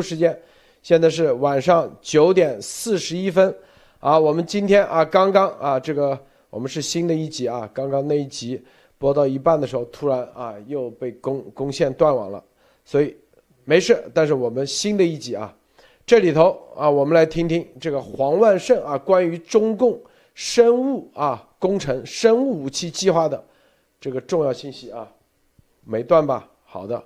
[0.00, 0.38] 时间，
[0.82, 3.54] 现在是晚上九点四十一分，
[3.98, 8.62] 啊，我们今天啊刚刚啊这个我们是新的一集啊，刚刚那一集
[8.98, 12.42] 播到一半的时候，突然啊又被攻攻陷断网了，
[12.84, 13.16] 所以
[13.64, 15.54] 没事，但是我们新的一集啊，
[16.04, 20.00] 这里头啊我们来听听这个黄万胜啊关于中共
[20.34, 23.42] 生物啊工程生物武器计划的
[24.00, 25.06] 这个重要信息啊，
[25.84, 26.48] 没断吧？
[26.64, 27.02] 好的，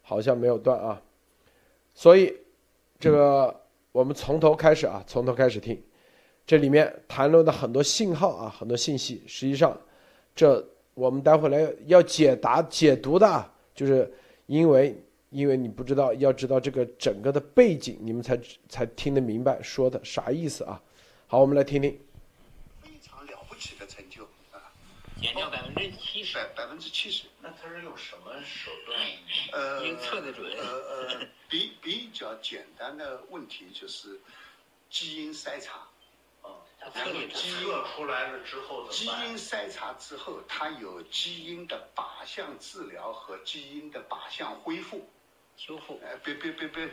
[0.00, 1.00] 好像没有断啊。
[1.98, 2.32] 所以，
[3.00, 3.60] 这个
[3.90, 5.82] 我们从头开始啊，从头开始听，
[6.46, 9.76] 这里面谈论的很多信号啊，很多信息，实际上，
[10.32, 14.08] 这我们待会来要解答解读的，就是
[14.46, 14.96] 因为
[15.30, 20.80] 因为你不知道，要知道这个整个的背景，你们才才听得明白说的啥意思啊。
[21.26, 21.98] 好，我们来听听。
[22.80, 24.22] 非常了不起的成就
[24.52, 24.70] 啊，
[25.20, 27.24] 减掉百分之七十，百百分之七十。
[27.40, 28.98] 那他是用什么手段？
[29.52, 34.20] 呃，已经测得准呃呃，比比较简单的问题就是
[34.88, 35.80] 基因筛查。
[36.42, 39.06] 啊，他测了基因测出来了之后基？
[39.06, 45.10] 因筛查之后，它有基因的靶向治疗和基因的靶向恢复。
[45.56, 46.00] 修复。
[46.04, 46.88] 呃，别别别别，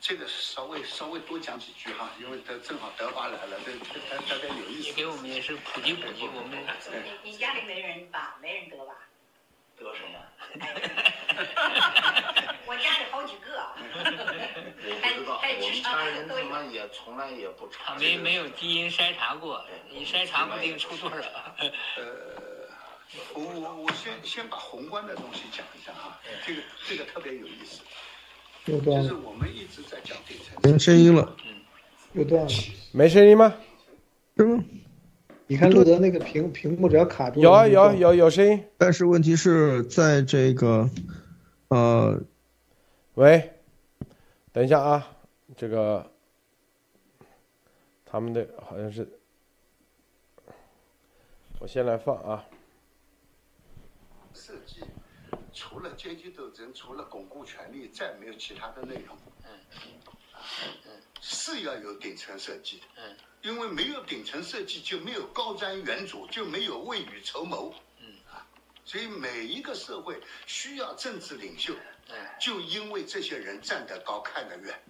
[0.00, 4.88] 这个稍微稍微多讲几句哈，因为德正好德华来了，这这大大概有意思。
[4.88, 6.64] 也给我们也是普及普及，我们
[7.22, 8.36] 你你家里没人吧？
[8.40, 8.94] 没人得吧？
[9.76, 10.18] 得什么？
[12.66, 13.48] 我家里好几个。
[13.76, 14.04] 我不知
[15.26, 21.16] 道，我们家人他妈也从来也不查没没有基因筛查过，你筛查不定出多少。
[21.96, 22.68] 呃，
[23.34, 27.82] 我我我先先把宏观的东西讲一下哈，这个这个特别有意思，
[28.68, 29.14] 又断了。
[30.62, 31.36] 没声音了，
[32.12, 32.50] 又断了，
[32.92, 33.54] 没声音吗？
[34.36, 34.64] 是吗？
[35.46, 38.62] 你看路德那个屏屏幕只要卡住，有啊有啊有有声音。
[38.76, 40.90] 但是问题是在这个，
[41.68, 42.20] 呃，
[43.14, 43.50] 喂，
[44.52, 45.16] 等一下啊，
[45.56, 46.10] 这个
[48.04, 49.08] 他们的好像是，
[51.60, 52.44] 我先来放啊。
[54.34, 54.82] 设计
[55.58, 59.18] 除了阶级斗争，除了巩固权力，再没有其他的内容。
[59.44, 59.50] 嗯
[60.32, 60.38] 啊
[61.20, 62.84] 是要有顶层设计的。
[62.96, 67.74] 嗯因为没有顶层设计，就没有高瞻远瞩，就没有未雨绸缪。
[67.98, 68.46] 嗯啊，
[68.84, 71.74] 所以每一个社会需要政治领袖，
[72.08, 74.80] 嗯就因为这些人站得高看得远，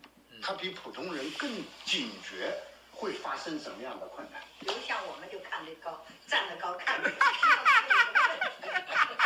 [0.42, 1.50] 他比普通人更
[1.86, 2.54] 警觉
[2.90, 4.42] 会发生什么样的困难。
[4.60, 7.18] 比如像我们就看得高，站得高看得远，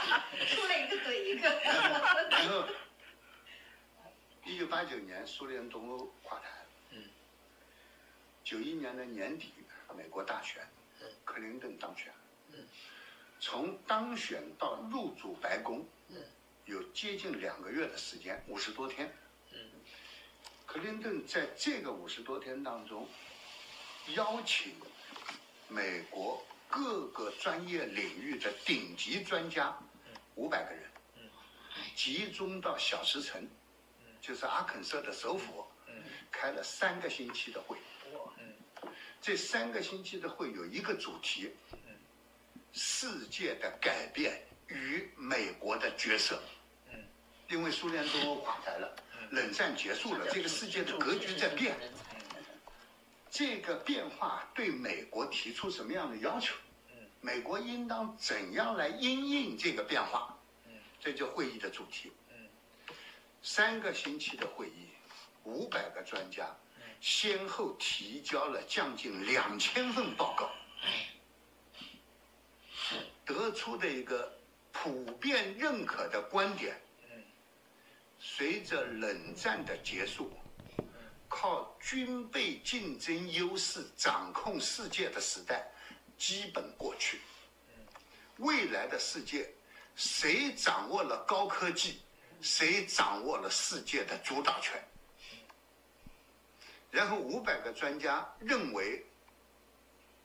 [0.48, 1.48] 出来一个怼一个。
[2.30, 2.66] 然后，
[4.44, 6.48] 一九八九年苏联东欧垮台，
[6.90, 7.04] 嗯，
[8.42, 9.52] 九一年的年底
[9.96, 10.62] 美国大选
[11.00, 12.12] 嗯，克林顿当选，
[12.52, 12.66] 嗯，
[13.40, 16.16] 从当选到入主白宫，嗯，
[16.64, 19.12] 有接近两个月的时间，五十多天，
[19.52, 19.58] 嗯，
[20.66, 23.08] 克林顿在这个五十多天当中，
[24.14, 24.74] 邀请
[25.68, 29.76] 美国各个专业领域的顶级专家
[30.40, 30.84] 五百个人，
[31.94, 33.46] 集中到小石城，
[34.22, 35.66] 就是阿肯色的首府，
[36.32, 37.76] 开了三个星期的会。
[39.20, 41.50] 这三个星期的会有一个主题：
[42.72, 46.42] 世界的改变与美国的角色。
[47.50, 48.96] 因为苏联东欧垮台了，
[49.32, 51.76] 冷战结束了，这个世界的格局在变。
[53.28, 56.54] 这个变化对美国提出什么样的要求？
[57.20, 60.36] 美国应当怎样来因应这个变化？
[60.98, 62.12] 这就会议的主题。
[63.42, 64.88] 三个星期的会议，
[65.44, 66.54] 五百个专家，
[67.00, 70.50] 先后提交了将近两千份报告，
[73.24, 74.30] 得出的一个
[74.72, 76.78] 普遍认可的观点：
[78.18, 80.30] 随着冷战的结束，
[81.28, 85.66] 靠军备竞争优势掌控世界的时代
[86.20, 87.18] 基本过去。
[88.36, 89.50] 未来的世界，
[89.96, 92.02] 谁掌握了高科技，
[92.42, 94.78] 谁掌握了世界的主导权。
[96.90, 99.02] 然后五百个专家认为，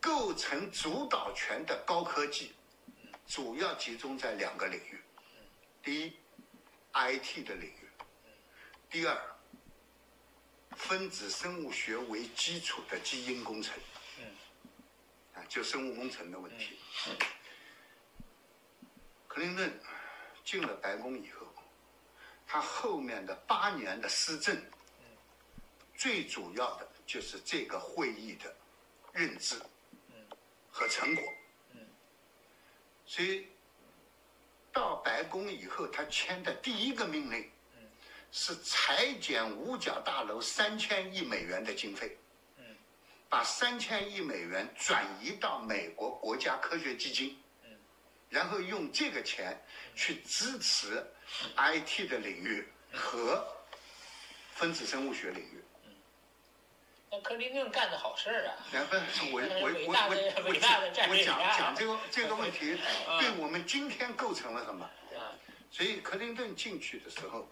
[0.02, 2.54] 构成主导权的高科技，
[3.26, 5.02] 主要集中在两个领域：
[5.82, 6.14] 第一
[6.92, 7.88] ，IT 的领域；
[8.90, 9.18] 第二，
[10.76, 13.74] 分子生物学为基础的基因工程。
[15.46, 16.78] 啊，就生物工程的问题。
[19.28, 19.72] 克林顿
[20.44, 21.48] 进了白宫以后，
[22.48, 24.60] 他后面的八年的施政，
[25.96, 28.56] 最主要的就是这个会议的
[29.14, 29.62] 认知
[30.72, 31.24] 和成果。
[33.06, 33.48] 所以
[34.72, 37.50] 到白宫以后，他签的第一个命令
[38.32, 42.18] 是裁减五角大楼三千亿美元的经费，
[43.30, 47.38] 把三千亿美元转移到美国国家科学基金，
[48.30, 49.60] 然后用这个钱
[49.96, 51.06] 去支持
[51.56, 53.46] IT 的领域和
[54.54, 55.64] 分子生物学领域。
[57.12, 58.56] 那克林顿干的好事儿啊！
[58.72, 58.98] 然后
[59.32, 62.78] 我我我伟大的我伟大的战我讲讲这个这个问题，
[63.20, 64.86] 对我们今天构成了什么？
[65.16, 65.32] 啊，
[65.72, 67.48] 所以克林顿进去的时候，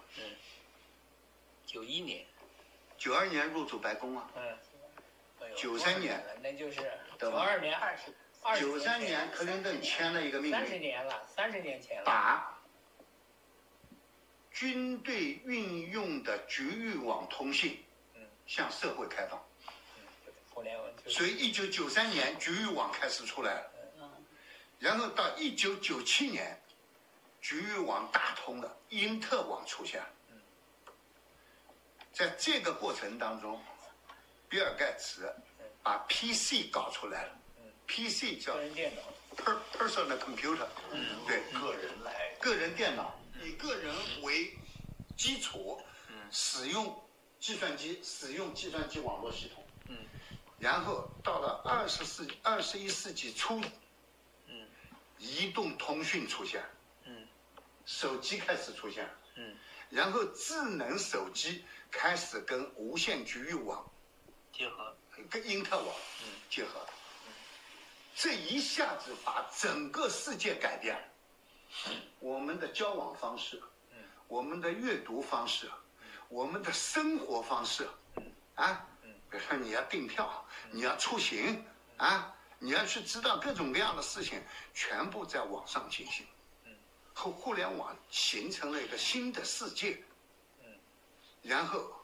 [1.66, 2.25] 九一年，
[2.98, 4.58] 九二年入主白宫啊，嗯，
[5.53, 6.81] 哎呦93年，那就是
[7.19, 7.95] 九二年二
[8.55, 12.05] 十九三年克林顿签了一个命令三十令，年了，三十年前了。
[12.05, 12.59] 把
[14.51, 17.83] 军队运用的局域网通信
[18.15, 19.41] 嗯向社会开放。
[20.50, 23.71] 互联网所以一九九三年局域网开始出来了，
[24.79, 26.59] 然后到一九九七年，
[27.41, 30.09] 局域网打通了，因特网出现了。
[32.11, 33.59] 在这个过程当中，
[34.47, 35.33] 比尔盖茨
[35.83, 37.38] 把 PC 搞出来了
[37.88, 39.01] ，PC 叫个人电脑
[39.35, 40.68] ，per personal computer，
[41.27, 42.35] 对，个人来。
[42.39, 44.53] 个人电脑以个人为
[45.18, 45.81] 基础，
[46.31, 47.01] 使用
[47.39, 49.63] 计算机，使用计算机网络系统，
[50.57, 53.62] 然后到了二十世二十一世纪初，
[55.18, 56.63] 移动通讯出现，
[57.86, 59.09] 手机开始出现，
[59.89, 63.86] 然后智能手机开始跟无线局域网、
[64.51, 64.95] 结合
[65.30, 65.96] 跟因特网
[66.50, 66.86] 结合，
[68.16, 71.08] 这一下子把整个世界改变了。
[72.20, 73.62] 我们的交往方式，
[74.28, 75.70] 我们的阅读方式，
[76.30, 77.88] 我们的生活方式，
[78.56, 78.86] 啊，
[79.30, 81.66] 比如说你要订票，你要出行，
[81.98, 84.42] 啊，你要去知道各种各样的事情，
[84.74, 86.25] 全部在网上进行。
[87.16, 90.04] 和互联网形成了一个新的世界，
[91.44, 92.02] 然后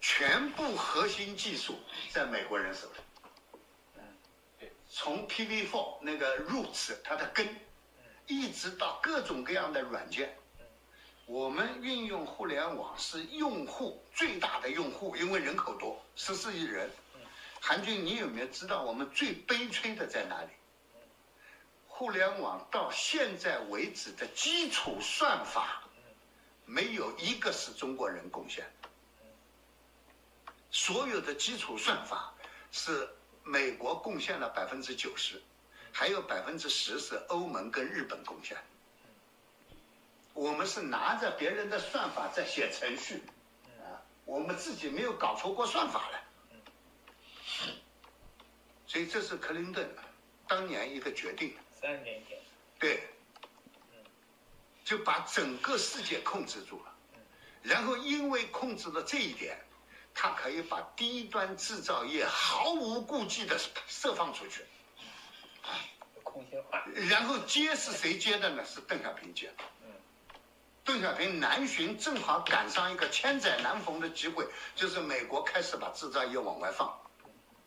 [0.00, 1.78] 全部核心技术
[2.12, 4.68] 在美国人手里。
[4.90, 7.46] 从 PV4 那个 roots 它的根，
[8.26, 10.36] 一直到各种各样的软件，
[11.26, 16.90] 我们运用互联网是用户最大的用户，因为人口多，十四亿人。
[17.60, 20.48] 韩军，你有没有知道我们最悲催的在哪里？
[21.86, 25.82] 互联网到现在为止的基础算法，
[26.64, 28.87] 没有一个是中国人贡献的。
[30.78, 32.32] 所有的基础算法
[32.70, 33.10] 是
[33.42, 35.42] 美国贡献了百分之九十，
[35.92, 38.56] 还有百分之十是欧盟跟日本贡献。
[40.34, 43.24] 我们是拿着别人的算法在写程序，
[43.80, 46.24] 啊，我们自己没有搞出过算法来。
[48.86, 49.92] 所以这是克林顿
[50.46, 52.38] 当年一个决定，三十年前，
[52.78, 53.02] 对，
[54.84, 56.94] 就把整个世界控制住了。
[57.62, 59.58] 然后因为控制了这一点，
[60.20, 63.56] 他可以把低端制造业毫无顾忌的
[63.86, 64.64] 释放出去。
[66.16, 68.64] 有空心化，然后接是谁接的呢？
[68.64, 69.64] 是邓小平接的。
[70.82, 74.44] 邓小平南巡正好赶上一个千载难逢的机会，
[74.74, 76.92] 就是美国开始把制造业往外放，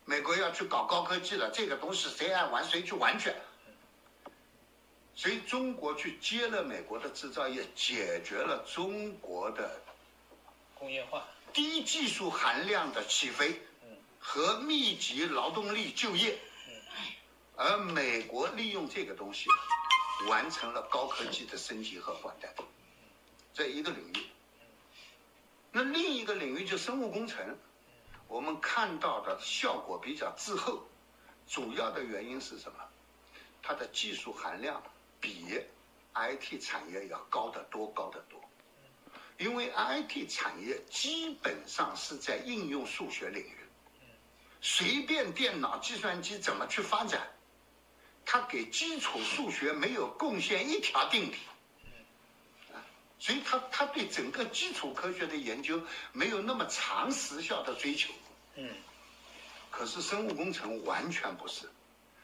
[0.03, 3.31] 美国要去搞高科技了，这个东西谁爱玩谁去玩去。
[5.15, 9.79] 所以中国去接了美国的制造业，解决了中国的
[10.73, 13.61] 工业化，低技术含量的起飞
[14.19, 16.39] 和密集劳动力就业，
[17.55, 19.47] 而美国利用这个东西
[20.27, 22.53] 完成了高科技的升级和换代，
[23.53, 24.25] 这一个领域。
[25.71, 27.57] 那另一个领域就生物工程，
[28.27, 30.87] 我们看到的效果比较滞后，
[31.47, 32.77] 主要的原因是什么？
[33.63, 34.83] 它的技术含量
[35.19, 35.45] 比
[36.13, 38.39] IT 产业要高得多，高得多。
[39.41, 43.57] 因为 IT 产业基本上是在应用数学领域，
[44.61, 47.27] 随便电脑、计算机怎么去发展，
[48.23, 51.37] 它给基础数学没有贡献一条定理，
[52.71, 52.77] 啊，
[53.17, 55.81] 所以它它对整个基础科学的研究
[56.11, 58.13] 没有那么长时效的追求。
[58.57, 58.69] 嗯，
[59.71, 61.67] 可是生物工程完全不是，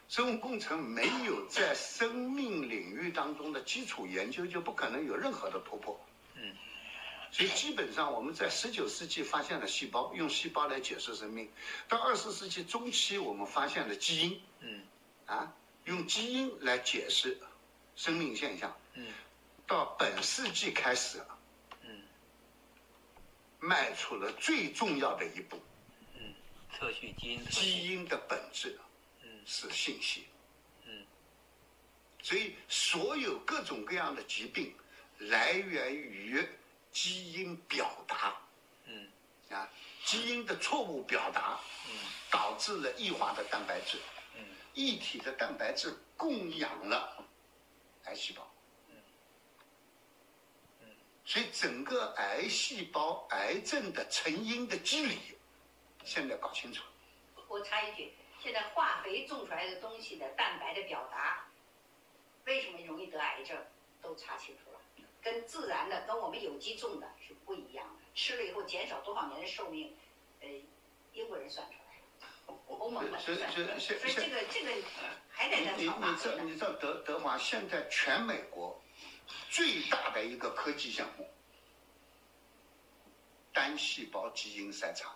[0.08, 6.00] 生物工程没有在生命领域当中的基础研究，就不可能有任何的突破。
[7.32, 11.48] 所以基本上我们在十九世纪发现了细胞，用细胞来解释生命；
[11.88, 14.84] 到二十世纪中期，我们发现了基因，嗯，
[15.26, 15.54] 啊，
[15.86, 17.38] 用基因来解释
[17.96, 18.76] 生命现象。
[18.94, 19.14] 嗯，
[19.68, 21.22] 到本世纪开始，
[21.84, 22.02] 嗯，
[23.60, 25.60] 迈出了最重要的一步。
[26.16, 26.34] 嗯
[26.80, 28.80] 测序基因，基因的本质
[29.24, 30.26] 嗯是信息。
[30.86, 31.06] 嗯，
[32.22, 34.74] 所以所有各种各样的疾病
[35.18, 36.42] 来源于
[36.98, 38.36] 基因表达，
[38.86, 39.08] 嗯。
[39.52, 39.70] 啊，
[40.04, 41.94] 基因的错误表达，嗯。
[42.32, 44.00] 导致了异化的蛋白质，
[44.36, 44.44] 嗯。
[44.74, 47.24] 异体的蛋白质供养了
[48.06, 48.52] 癌细胞，
[48.90, 48.96] 嗯。
[51.24, 55.38] 所以整个癌细胞癌症的成因的机理，
[56.04, 56.84] 现在搞清楚。
[57.48, 58.12] 我插一句，
[58.42, 61.46] 现在化肥种出来的东西的蛋白的表达，
[62.46, 63.56] 为什么容易得癌症，
[64.02, 64.67] 都查清楚。
[64.67, 64.67] 了，
[65.22, 69.96] 跟自然的、跟我们有机种的是不一样的，吃了以后减少多少年的寿命，
[70.42, 70.48] 呃，
[71.14, 71.80] 英国人算出来
[72.48, 74.72] 的，欧盟的所以算出来的，所以这个这个
[75.30, 75.84] 还在那你。
[75.84, 78.82] 你知道你知道德德华现在全美国
[79.50, 81.28] 最大的一个科技项目，
[83.52, 85.14] 单细胞基因筛查，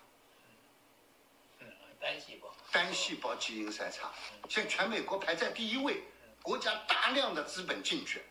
[1.60, 1.66] 嗯，
[2.00, 2.54] 单细胞。
[2.70, 4.12] 单细胞基因筛查，
[4.48, 6.02] 现在全美国排在第一位，
[6.42, 8.22] 国家大量的资本进去，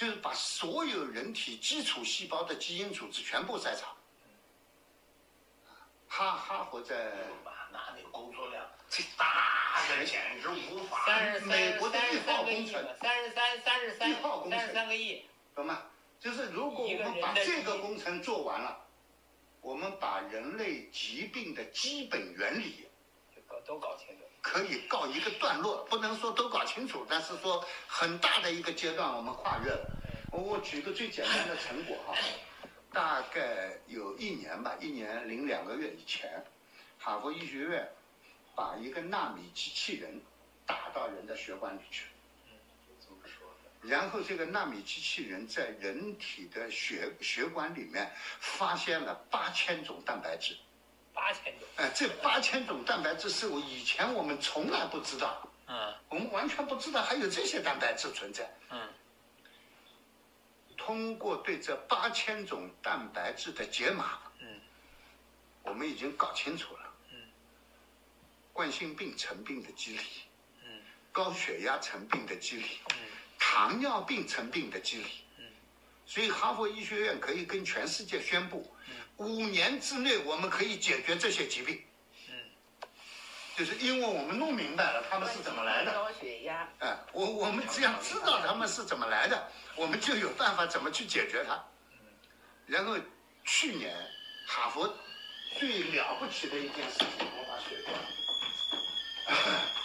[0.00, 3.94] 就是把所有人体基础细胞的基因组织全部筛查。
[6.08, 7.10] 哈哈佛在
[7.44, 8.66] 吧，那那个工作量
[9.18, 11.04] 大的简直无法。
[11.04, 15.22] 三十三美国的一号工程吧，三十三三十三一号工程三十三个亿，
[15.54, 15.82] 懂吗？
[16.18, 18.82] 就是如果我们把这个工程做完了，
[19.60, 22.88] 我们把人类疾病的基本原理
[23.46, 24.24] 搞都搞清楚。
[24.42, 29.90] 可以告一个段落，不能说都搞清楚，但是说很大的一个阶段我们跨越了。
[30.32, 32.14] 我我举个最简单的成果哈，
[32.92, 36.44] 大概有一年吧，一年零两个月以前，
[36.98, 37.88] 哈佛医学院
[38.54, 40.20] 把一个纳米机器人
[40.66, 42.06] 打到人的血管里去。
[43.82, 50.54] 然后这个纳米机器人在人体的血血管里面发现了八千种蛋白质，
[51.20, 51.68] 八千种。
[51.76, 58.50] 哎，这八千种蛋白质是我以前我们从来不知道，嗯我们完全不知道还有这些蛋白质存在。
[58.70, 58.88] 嗯
[60.78, 64.46] 通过对这八千种蛋白质的解码，嗯
[65.62, 67.18] 我们已经搞清楚了，嗯
[68.50, 70.04] 冠心病成病的机理，
[70.64, 70.80] 嗯
[71.12, 72.98] 高血压成病的机理，嗯
[73.38, 75.10] 糖尿病成病的机理。
[75.38, 75.44] 嗯
[76.06, 78.74] 所以哈佛医学院可以跟全世界宣布，
[79.20, 81.78] 五年之内我们可以解决这些疾病，
[82.30, 82.34] 嗯
[83.54, 85.92] 就是因为我们弄明白了他们是怎么来的。
[85.92, 91.62] 高血压，哎，我我们只要知道他们是怎么来的，我们就有办法怎么去解决它。
[92.66, 92.96] 然后
[93.44, 93.94] 去年
[94.46, 94.88] 哈佛
[95.58, 98.08] 最了不起的一件事情，我把水掉了。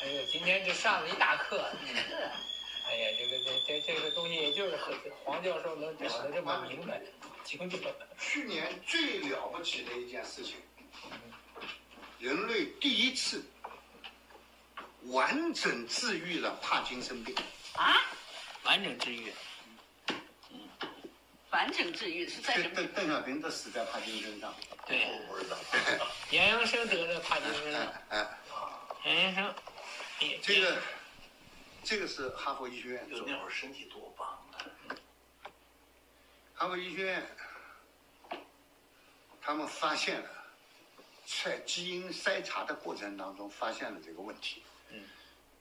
[0.02, 1.70] 哎呦，今天就上了一大课。
[2.88, 7.02] 哎呀，这个这这这个东西，也就是和黄教授能讲的这么明白
[7.44, 7.78] 清楚。
[8.20, 10.56] 去年最了不起的一件事情，
[12.20, 13.44] 人类第一次
[15.04, 17.36] 完整治愈了帕金森病。
[17.74, 17.98] 啊
[18.64, 19.32] 完整治愈。
[21.52, 22.76] 完整治愈是在什么？
[22.76, 24.54] 邓邓邓小平都死在帕金森上。
[24.88, 25.58] 对，我不知道。
[26.32, 27.88] 杨阳生得了帕金森症。
[28.10, 28.28] 哎
[29.04, 29.56] 哎，杨阳生，
[30.20, 30.78] 也这个
[31.86, 33.24] 这个是哈佛医学院就。
[33.28, 34.58] 那会儿身体多棒啊！
[36.56, 37.38] 哈佛医学院，
[39.40, 40.30] 他们发现了，
[41.44, 44.64] 在基因筛查的过程当中发现了这个问题。
[44.90, 45.04] 嗯，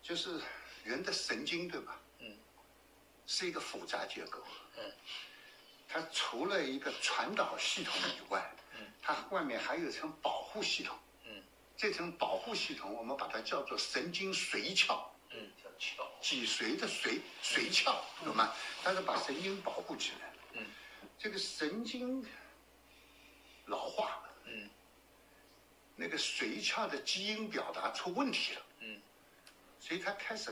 [0.02, 0.40] 就是
[0.82, 2.00] 人的神经对吧？
[2.20, 2.34] 嗯，
[3.26, 4.42] 是一个复杂结构。
[4.78, 4.90] 嗯，
[5.86, 10.96] 它除了一个传导系统以外，嗯，它外面还有一层保护系统。
[11.24, 11.42] 嗯，
[11.76, 15.10] 这层保护系统我们把它叫做神经髓鞘。
[16.20, 18.52] 脊髓的髓髓鞘，懂吗？
[18.82, 20.32] 它是把神经保护起来。
[20.52, 20.66] 嗯，
[21.18, 22.24] 这个神经
[23.66, 24.70] 老化，嗯
[25.96, 29.00] 那个髓鞘的基因表达出问题了，嗯
[29.80, 30.50] 所以它开始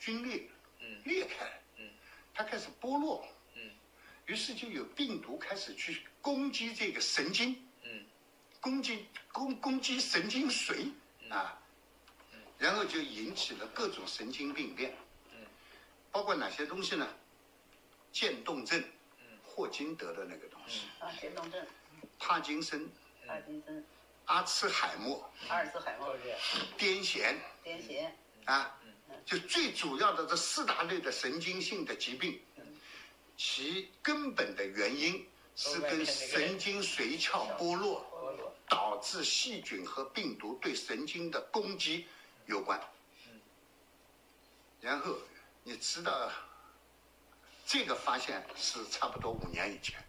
[0.00, 0.48] 皲裂，
[0.80, 1.44] 嗯裂开，
[1.76, 1.90] 嗯
[2.32, 3.70] 它开始剥落，嗯
[4.26, 8.06] 于是就有病毒开始去攻击这个神经，嗯
[8.60, 10.90] 攻击攻攻击神经髓
[11.28, 11.57] 啊，
[12.58, 14.92] 然后就引起了各种神经病变，
[15.32, 15.38] 嗯
[16.10, 17.08] 包括哪些东西呢？
[18.10, 18.82] 渐冻症
[19.20, 21.64] 嗯，霍金得的那个东西，啊，渐冻症、
[22.18, 22.90] 帕金森、
[23.26, 23.84] 帕金森、
[24.24, 26.34] 阿兹海默、阿尔茨海默都、是。
[26.76, 27.36] 癫痫。
[27.64, 28.10] 癫痫，
[28.44, 28.80] 啊，
[29.24, 32.40] 就最主要的这四大类的神经性的疾病，
[33.36, 35.24] 其根本的原因
[35.54, 38.04] 是跟神经髓鞘剥落。
[38.70, 42.06] 导致细菌和病毒对神经的攻击
[42.48, 42.80] 有关。
[44.80, 45.16] 然后
[45.62, 46.30] 你知道，
[47.66, 50.02] 这个发现是差不多五年以前。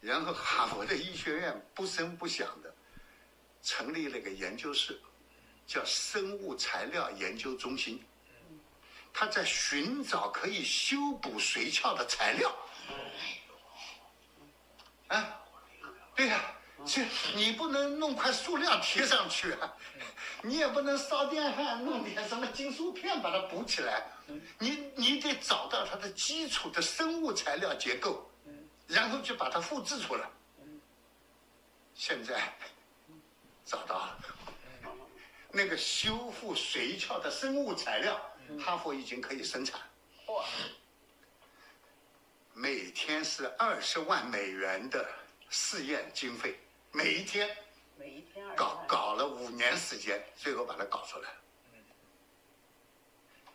[0.00, 2.74] 然后哈佛的医学院不声不响的
[3.62, 5.00] 成立了个研究室，
[5.66, 8.04] 叫生物材料研究中心。
[9.12, 12.56] 他在寻找可以修补髓鞘的材料。
[15.08, 15.40] 啊，
[16.16, 19.72] 对呀、是你不能弄块塑料贴上去啊，
[20.42, 24.04] 你也不能烧电焊弄点什么金属片把它补起来，
[24.58, 28.30] 你你得找到它的基础的生物材料结构，
[28.86, 30.28] 然后就把它复制出来。
[31.94, 32.52] 现在
[33.64, 34.18] 找到了。
[35.54, 38.18] 那个修复髓鞘的生物材料，
[38.58, 39.78] 哈佛已经可以生产。
[40.28, 40.46] 哇，
[42.54, 45.06] 每天是二十万美元的
[45.50, 46.58] 试验经费，
[46.94, 47.56] 每一天
[47.96, 51.30] 每一天搞搞了五年时间，最后把它搞出来。
[51.30, 51.36] 了。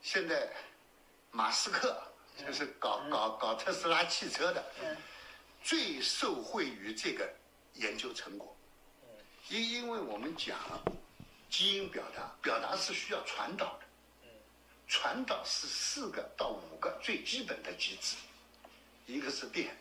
[0.02, 0.52] 现在
[1.30, 2.02] 马斯克
[2.36, 4.64] 就是搞搞搞特斯拉汽车的，
[5.62, 7.32] 最受惠于这个
[7.76, 8.58] 研究成果，
[9.50, 10.58] 因因为我们讲
[11.48, 13.86] 基因表达，表达是需要传导的，
[14.88, 18.16] 传导是四个到五个最基本的机制。
[19.06, 19.78] 一个是电，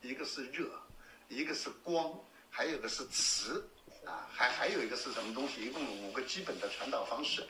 [0.00, 0.70] 一个是热，
[1.28, 2.18] 一个是光，
[2.54, 3.66] 还有一个是词，
[4.04, 5.64] 啊，还还有一个是什么东西？
[5.64, 7.48] 一共有五个基本的传导方式。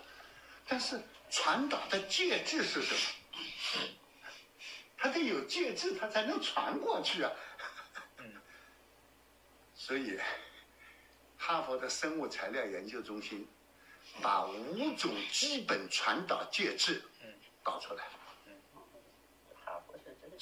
[0.66, 3.88] 但是传导的介质是什么？
[4.97, 7.32] 它得有介质，它才能传过去啊。
[9.75, 10.16] 所以，
[11.37, 13.44] 哈佛的生物材料研究中心
[14.21, 17.02] 把五种基本传导介质
[17.64, 18.04] 搞出来。
[18.04, 18.22] 哈佛是真的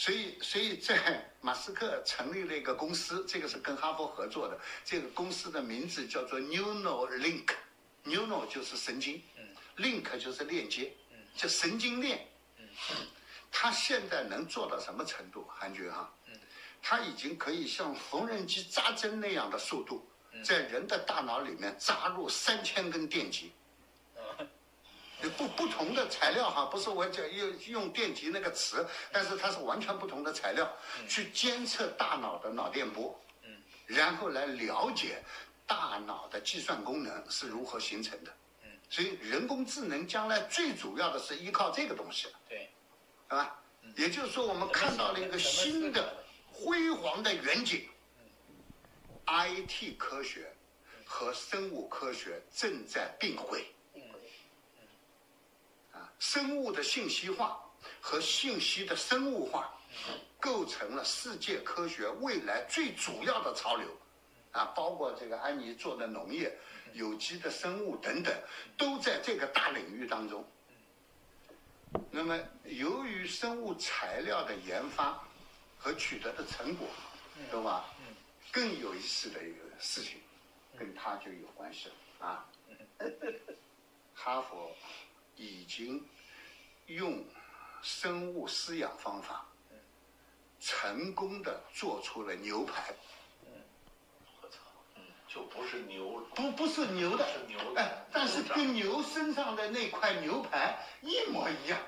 [0.01, 4.59] 所以，所以在马斯克成立了一个公司，这个是跟哈佛合作的。
[4.83, 9.23] 这个公司的名字叫做 Neuralink，Neural 就是神经
[9.77, 10.95] ，Link 就是链接，
[11.37, 12.27] 就神经链。
[13.53, 15.45] 他现在能做到什么程度？
[15.47, 16.11] 韩军哈，
[16.81, 20.09] 他已经可以像缝纫机扎针那样的速度，
[20.43, 23.53] 在人的大脑里面扎入三千根电极。
[25.29, 30.71] 不不同的材料哈，不是我讲用用电极那个词，但是它是完全不同的材料，
[31.09, 33.19] 去监测大脑的脑电波，
[33.87, 35.23] 然后来了解
[35.67, 38.33] 大脑的计算功能是如何形成的。
[38.89, 42.69] 所以人工智能将来最主要的是依靠这个东西了，对，
[43.29, 43.63] 啊吧？
[43.97, 46.15] 也就是说，我们看到了一个新的
[46.53, 47.89] 辉煌的远景。
[49.27, 50.53] IT 科学
[51.05, 53.73] 和生物科学正在并轨。
[56.21, 57.59] 啊，生物的信息化
[58.01, 59.75] 和信息的生物化，
[60.39, 63.89] 构成了世界科学未来最主要的潮流。
[64.53, 66.53] 啊，包括这个安妮做的农业、
[66.93, 68.35] 有机的生物等等，
[68.77, 70.45] 都在这个大领域当中。
[72.11, 75.23] 那么，由于生物材料的研发
[75.79, 76.87] 和取得的成果，
[77.51, 77.85] 对吧？
[78.51, 80.21] 更有意思的一个事情，
[80.77, 82.45] 跟他就有关系了啊。
[84.13, 84.75] 哈佛
[85.41, 86.07] 已经
[86.87, 87.25] 用
[87.81, 89.47] 生物饲养方法，
[90.61, 92.95] 成功的做出了牛排，
[94.43, 94.59] 我操，
[95.27, 97.81] 就不是牛，不不是牛的，是牛的。
[97.81, 101.79] 哎，但是跟牛身上的那块牛排一模一样。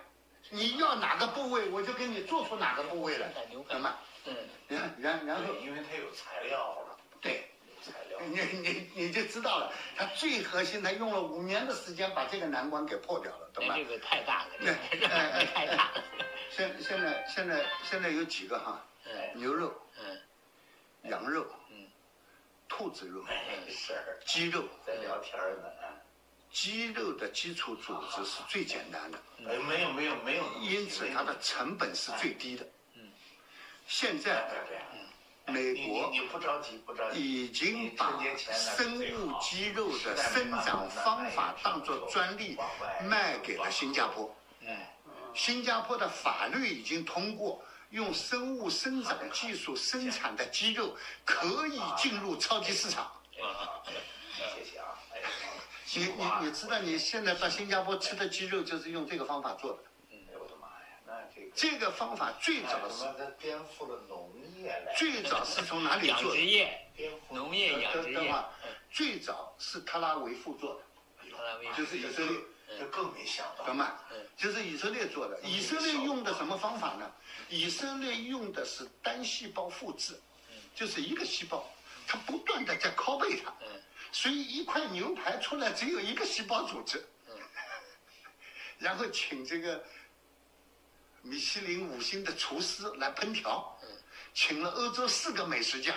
[0.48, 3.74] 你要哪个部位，我就给你做出哪个部位来，牛排。
[3.74, 3.98] 懂吗？
[4.24, 4.34] 嗯，
[4.68, 7.51] 然然然后，因为它有材料了，对，有
[7.82, 8.18] 材料。
[8.20, 13.78] 你你你就知道了，他最核心，他用了五年的时间把这个难关给破掉了，懂吗哎？
[13.78, 16.04] 这个太大了，这对太大了，
[16.50, 18.84] 现现在现在现在有几个哈？
[19.04, 21.88] 嗯牛肉、嗯羊肉、嗯
[22.68, 24.62] 兔子肉、没事儿，鸡肉。
[24.86, 25.68] 在聊天呢。
[26.52, 29.18] 鸡肉的基础组织是最简单的，
[29.48, 32.64] 哎，没有没有没有因此它的成本是最低的。
[32.94, 33.10] 嗯
[33.88, 34.48] 现在
[35.46, 36.12] 美国
[37.14, 38.18] 已经把
[38.52, 42.56] 生物肌肉的生长方法当作专利
[43.04, 44.34] 卖给了新加坡。
[45.34, 53.10] 新加坡的法律已经通过，用生物生长技术生产的鸡肉可以进入超级市场。
[54.36, 54.98] 谢谢啊，
[55.94, 59.78] 你你你知道你现在到新加坡吃的鸡肉就是用这个方法做的。
[61.54, 63.04] 这个方法最早是
[63.38, 66.30] 颠覆了农业来，最早是从哪里养做？
[66.32, 66.36] 的？
[66.38, 66.88] 殖业、
[67.30, 68.34] 农业、养殖业，
[68.90, 71.74] 最早是特拉维夫做的，特拉维夫。
[71.76, 72.40] 就是以色列，
[72.78, 74.26] 这更没想到，懂吗嗯？
[74.36, 75.38] 就是以色列做的。
[75.42, 77.10] 以色列用的什么方法呢？
[77.48, 80.18] 以色列用的是单细胞复制，
[80.74, 81.68] 就是一个细胞，
[82.06, 83.68] 它不断的在拷贝它，嗯。
[84.10, 87.04] 所以一块牛排出来只有一个细胞组织。
[88.78, 89.82] 然后请这个
[91.22, 93.78] 米其林五星的厨师来烹调，
[94.34, 95.94] 请了欧洲四个美食家，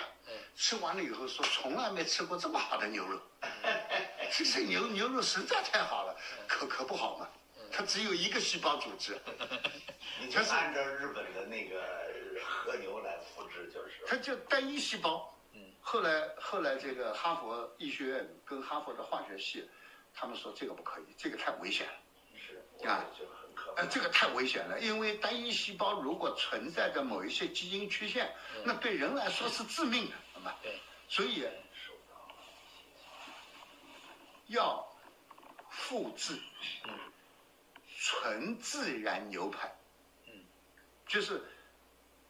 [0.54, 3.20] 吃完了以后说从来没吃过这么好的牛肉，
[4.32, 7.28] 其实牛牛肉实在太好了，可可不好嘛，
[7.72, 9.18] 它只有一个细胞组织，
[10.20, 11.82] 你就按照日本的那个
[12.44, 14.06] 和牛来复制就是了。
[14.06, 15.36] 它就单一细胞，
[15.80, 19.68] 后来后来这个哈佛医学院跟哈佛的化学系，
[20.14, 21.92] 他们说这个不可以，这个太危险了。
[22.38, 23.04] 是啊，
[23.76, 28.34] 呃，这个太危险了，因为单一细胞如果存在着某一些基因缺陷，
[28.64, 30.58] 那对人来说是致命的，好吧？
[30.62, 31.46] 对，所以
[34.46, 34.82] 要
[35.68, 36.38] 复制
[37.98, 39.70] 纯自然牛排，
[40.26, 40.32] 嗯，
[41.06, 41.42] 就是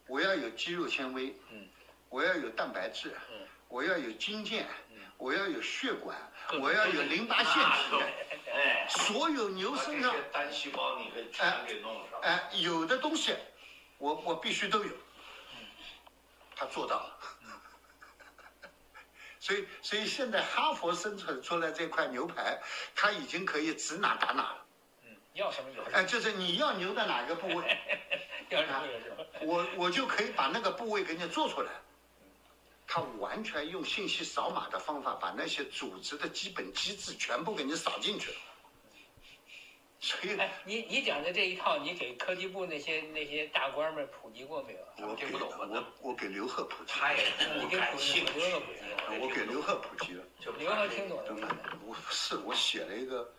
[0.05, 1.67] 我要有肌肉纤维，嗯，
[2.09, 4.97] 我要有蛋白质，嗯，我要有筋腱，嗯。
[5.17, 6.15] 我要有血管
[6.61, 7.59] 我要有淋巴腺体，
[8.53, 12.19] 哎，所有牛身上些单细胞你可以全给弄上。
[12.21, 13.35] 哎，有的东西，
[13.97, 14.91] 我我必须都有。
[16.55, 17.17] 他做到了。
[19.39, 22.59] 所以，所以现在哈佛生产出来这块牛排，
[22.95, 24.65] 它已经可以指哪打哪了。
[25.03, 27.77] 嗯，要什么有哎，就是你要牛的哪个部位，
[28.49, 29.15] 要什么有什么。
[29.41, 31.71] 我我就可以把那个部位给你做出来。
[32.87, 38.37] 他完全用信息扫码的方法，把那些组织的基本机制全部给你扫进去了。
[39.99, 45.07] 所以，哎，你你讲的这一套，你给科技部那些那些大官们普及过没有？
[45.07, 47.23] 我给听不懂啊我我给刘贺普及，他也
[47.59, 49.19] 你不感给普及，兴趣刘贺普及了。
[49.19, 50.23] 我给刘贺普及了。
[50.39, 51.41] 就刘贺听懂了对。
[51.41, 51.77] 吧？
[51.85, 53.33] 我是我写了一个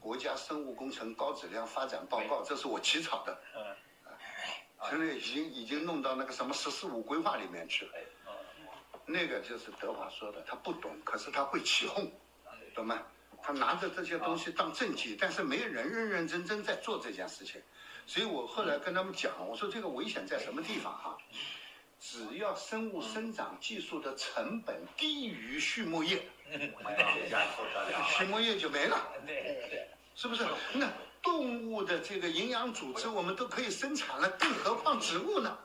[0.00, 3.76] 国家生物工程高质量发展报告，这是我起草的，嗯，
[4.90, 7.92] 现在已经已经弄到那个什么“十四五”规划里面去了。
[9.06, 12.10] 那个就是德华说的，他不懂，可是他会起哄，
[12.74, 13.02] 懂吗？
[13.42, 17.60] 他拿着这些东西当政绩，但是没有人认认真真在做这件事情。
[18.06, 21.18] 所以我后来跟他们讲，我说这个危险在什么地方哈？
[22.00, 26.22] 只要生物生长技术的成本低于畜牧业，
[28.10, 29.06] 畜牧业就没了。
[30.14, 30.46] 是不是？
[30.74, 30.86] 那
[31.22, 35.58] 动物的这个营养组织我们都可以生产了，更何况植物呢？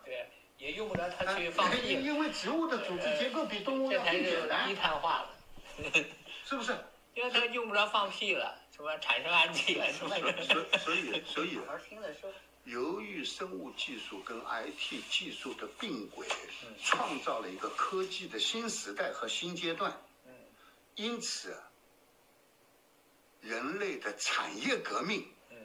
[0.59, 5.29] 对，也用不着他啊去放屁因，因为植物的组织结构比动物要更简是低，碳化了。
[6.45, 6.77] 是不是？
[7.15, 10.15] 因为他用不着放屁了，什么产生氨气了什么。
[10.43, 12.31] 所所以所以，好好听着说。
[12.65, 16.27] 由于生物技术跟 IT 技术的并轨，
[16.83, 19.91] 创造了一个科技的新时代和新阶段。
[20.27, 20.31] 嗯
[20.95, 21.57] 因此，
[23.41, 25.57] 人类的产业革命嗯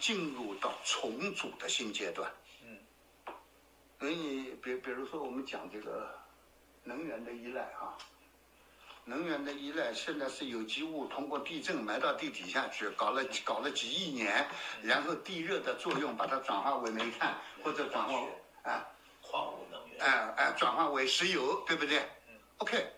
[0.00, 2.30] 进入到重组的新阶段。
[4.00, 6.08] 嗯所以你比比如说我们讲这个
[6.84, 7.92] 能源的依赖啊，
[9.04, 14.48] 能源的依赖现在是有机物通过地震埋到地底下去，搞了搞了几亿年，
[14.82, 18.26] 然后地热的作用把它转化为煤炭或者转化
[18.62, 18.86] 啊
[19.20, 20.00] 矿物能源。
[20.00, 22.02] 哎哎转化为石油，对不对
[22.56, 22.90] ？OK，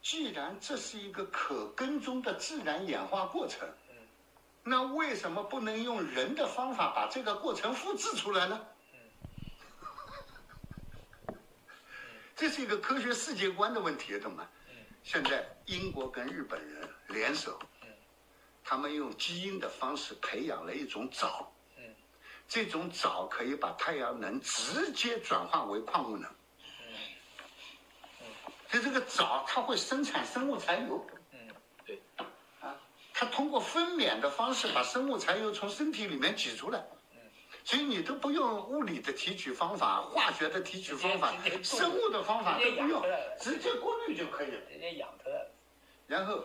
[0.00, 3.68] 既然这是一个可跟踪的自然演化过程，
[4.62, 8.64] 那为什么不能用人的方法把这个过程复制出来呢？
[12.38, 14.48] 这是一个科学世界观的问题，懂吗？
[15.02, 17.58] 现在英国跟日本人联手，
[18.62, 21.52] 他们用基因的方式培养了一种藻，
[22.46, 26.30] 这种藻可以把太阳能直接转化为矿物能。
[28.70, 31.04] 所以这个藻它会生产生物柴油。
[31.32, 31.40] 嗯，
[31.84, 32.00] 对。
[32.60, 32.76] 啊，
[33.12, 36.86] 它通过分娩的方式把生物柴油从身体里面挤出来。
[37.64, 43.02] 所以你都不用物理的提取方法、化学的提取方法生物的方法都不用
[43.38, 44.60] 直接过滤就可以了。
[44.70, 45.50] 直接养出来了，
[46.06, 46.44] 然后，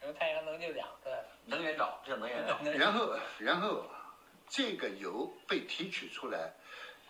[0.00, 1.24] 然后太阳能就养出来了。
[1.44, 2.58] 能源岛，这能源岛。
[2.72, 3.84] 然后，然后，
[4.48, 6.54] 这个油被提取出来，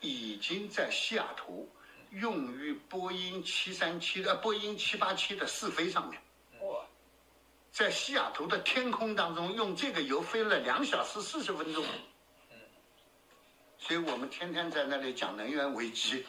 [0.01, 1.69] 已经在西雅图
[2.11, 6.21] 用于波音七三七的波音七八七的试飞上面。
[6.69, 6.81] 哇，
[7.71, 11.85] 在西雅图的天空当中，用这个油飞了两小时四十分钟。
[13.79, 16.27] 所以我们天天在那里讲能源危机。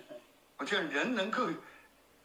[0.58, 1.48] 我觉得人能够，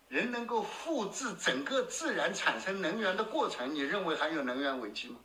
[0.10, 5.18] 人能够复制整个自然产生能源的过程，你认为还有能源危机吗？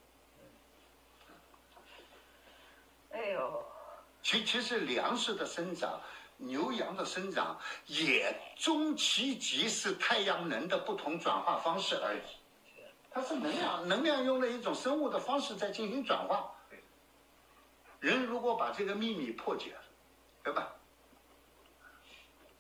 [3.11, 3.65] 哎呦，
[4.23, 6.01] 其其实粮食的生长、
[6.37, 12.21] 牛羊的生长，也终其极是太阳能的不同转化方式而已。
[13.11, 16.55] 它是能量，能量用了一种生物的方式在进行转化。
[18.01, 19.85] 人如果把这个秘密破解了，
[20.43, 20.75] 对吧？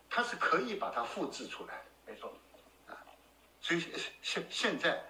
[0.09, 1.85] 他是可以把它复制出来的。
[2.07, 2.33] 没错。
[2.87, 2.97] 啊
[3.61, 3.81] 所以
[4.23, 5.03] 现现在，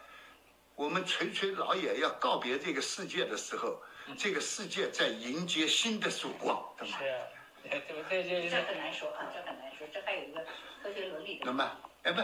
[0.75, 3.81] 我们垂垂老也要告别这个世界的时候，
[4.19, 7.05] 这个世界在迎接新的曙光，懂吗是？
[7.07, 7.27] 啊，
[7.63, 10.45] 对对对对这很难说啊，这很难说，这还有一个
[10.83, 11.79] 科学伦理的懂吗？
[12.03, 12.21] 哎，不，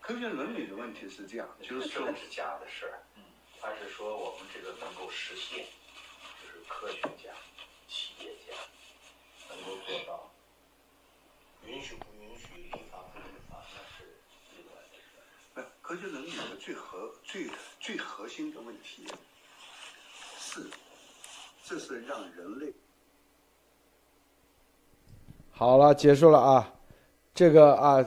[0.00, 3.02] 科学伦理的问题是这样，就是说政，治家的事儿，
[3.60, 5.64] 他是说我们这个能够实现，
[6.42, 7.30] 就是科学家、
[7.86, 8.56] 企业家
[9.48, 10.30] 能够做到
[11.64, 14.16] 允许不允许、立法不立法，那是
[14.56, 14.62] 这
[15.62, 17.46] 个科学伦理的最核最
[17.80, 19.02] 最核心的问题
[20.38, 20.60] 是，
[21.64, 22.70] 这是让人类
[25.50, 26.74] 好了，结束了啊，
[27.32, 28.06] 这个啊，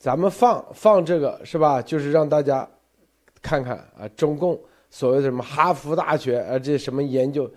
[0.00, 1.80] 咱们放放这个是吧？
[1.80, 2.68] 就是让大家
[3.40, 7.48] 看看啊，中共所谓的什么哈佛大学啊，这什么研究，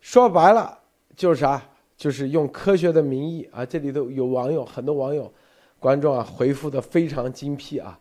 [0.00, 0.76] 说白了
[1.14, 1.62] 就是啥？
[1.96, 5.32] 就是用科学的名义啊，这里头有网友，很多网友、
[5.78, 7.96] 观众啊回复的非常精辟啊，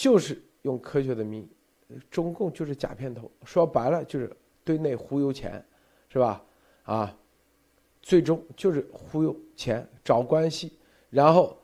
[0.00, 4.34] 就是用科学的名义，中共就是假片头，说白了就是
[4.64, 5.62] 对内忽悠钱，
[6.08, 6.42] 是吧？
[6.84, 7.14] 啊。
[8.02, 10.72] 最终就是忽悠钱、找关系，
[11.10, 11.54] 然后，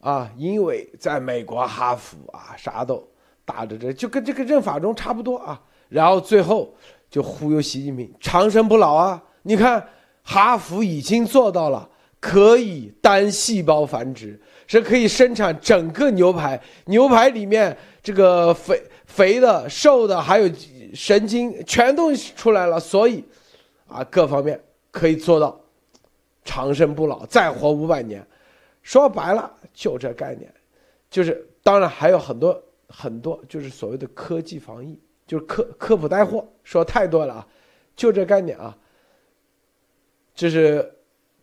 [0.00, 3.02] 啊，因为在美国哈佛啊，啥都
[3.42, 5.58] 打着这，就跟这个任法中差不多啊。
[5.88, 6.74] 然后最后
[7.08, 9.24] 就忽悠习近平长生不老啊！
[9.44, 9.88] 你看，
[10.22, 11.88] 哈佛已经做到了
[12.20, 14.38] 可以单细胞繁殖，
[14.80, 20.50] 是可以生产整个牛排，牛排里面这个肥肥的、瘦的，还有
[20.94, 23.24] 神经全都出来了，所以
[23.86, 24.58] 啊，各方面
[24.90, 25.58] 可以做到。
[26.44, 28.26] 长生不老，再活五百年，
[28.82, 30.52] 说白了就这概念，
[31.08, 37.46] 就是当然还有很多很多，就是所谓的科技防疫，就是科科普带货，说太多了啊，
[37.94, 38.76] 就这概念啊。
[40.34, 40.92] 这是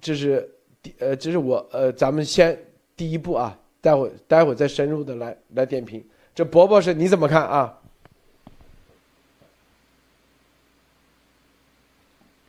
[0.01, 0.53] 这是
[0.97, 2.61] 呃，这是我呃，咱们先
[2.99, 6.05] 第一步啊，待会待会再深入的来来点评。
[6.35, 7.79] 这伯伯是你怎么看啊？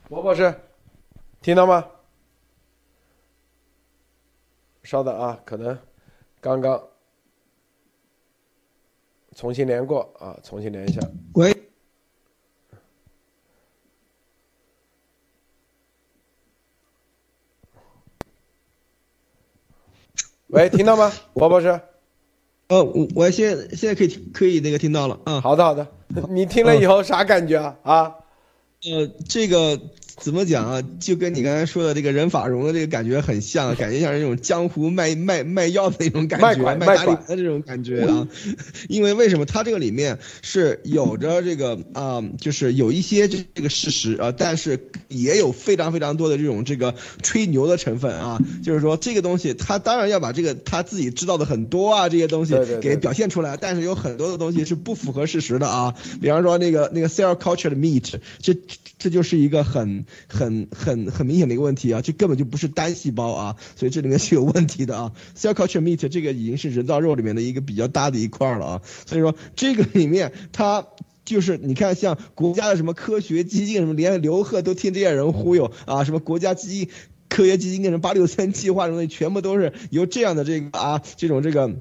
[0.08, 0.52] 伯伯是
[1.40, 1.86] 听到吗？
[4.82, 5.78] 稍等啊，可能
[6.40, 6.82] 刚刚
[9.36, 11.00] 重新连过啊，重新连一下。
[11.34, 11.59] 喂，
[20.52, 21.80] 喂，听到吗，王博士？
[22.68, 25.40] 呃，我我现在现在可以可以那个听到了嗯。
[25.40, 25.86] 好的好的，
[26.28, 27.76] 你听了以后啥感觉啊？
[27.82, 28.14] 啊？
[28.84, 29.80] 呃，这个。
[30.20, 30.82] 怎么讲啊？
[31.00, 38.28] 就跟你刚才说的这个人法荣的这个感觉很像， 感觉像是那种江湖卖卖卖药的那种感觉，卖大理的这种感觉啊。
[38.88, 48.38] 因为为什么他这个里面是有着这个啊，就是有一些这这个事实啊，但是也有非常非常多的这种这个吹牛的成分啊。
[48.62, 55.94] 就是说这个东西，他当然要把这个他自己知道的很多啊这些东西给表现出来，但是有很多的东西是不符合事实的啊。
[56.20, 58.54] 比方说那个那个 cell culture 的 meat，这
[58.98, 60.04] 这就是一个很。
[60.28, 65.12] 很很很明显的一个问题啊，这根本就不是单细胞啊，所以这里面是有问题的啊。
[65.36, 70.86] Cell culture meat 这个已经是人造肉里面的一个比较大的一块了啊，所以说这个里面它
[71.24, 76.88] 就是你看像国家的什么科学基金什么，连刘贺都听这些人忽悠啊，什么国家基金
[77.28, 81.74] 科学基金的什么八六三计划什么的，全部都是由这样的这个啊这种这个。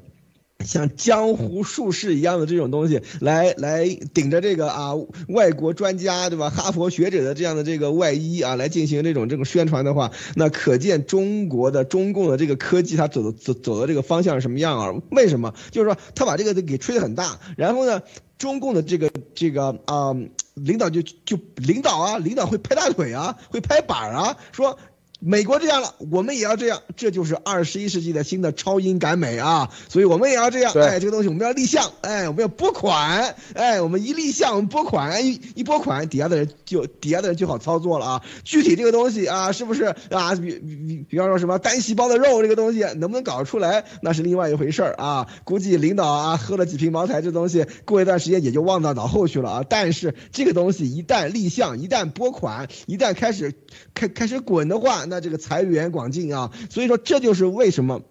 [0.66, 4.92] 像江湖术士一样的这种东西，来来顶着这个啊
[5.30, 15.02] 外国专家对吧，哈佛学者的这样的这个外衣啊，来进行这种这种宣传的话，那可见中国的中共的这个科技，它走的走走的这个方向是什么样啊？
[15.12, 15.54] 为什么？
[15.72, 18.02] 就是说他把这个给吹得很大，然后呢，
[18.38, 20.14] 中共的这个这个啊
[20.56, 24.78] 领导就就领导啊，领导会拍大腿啊，会拍板啊，说。
[25.22, 29.70] 美国这样了，我们也要这样，这就是二十一世纪的新的超英赶美啊！
[29.90, 38.22] 所以我们也要这样，哎，这个东西我们要立项，哎，我们要拨款，哎，我们一立项，我们拨款，一一拨款，底下的人就底下的人就好操作了啊！
[38.46, 40.36] 具体这个东西啊，是不是啊？
[40.36, 45.28] 比比比方说什么单细胞的肉这个东西能不能搞出来，那是另外一回事儿啊！
[45.44, 49.66] 估计领导啊喝了几瓶茅台，这东西过一段时间也就忘到脑后去了啊！
[49.68, 53.54] 但是这个东西一旦立项，一旦拨款，一旦开始
[53.94, 58.02] 开开始滚的话，那这个财源广进啊，所以说这就是为什么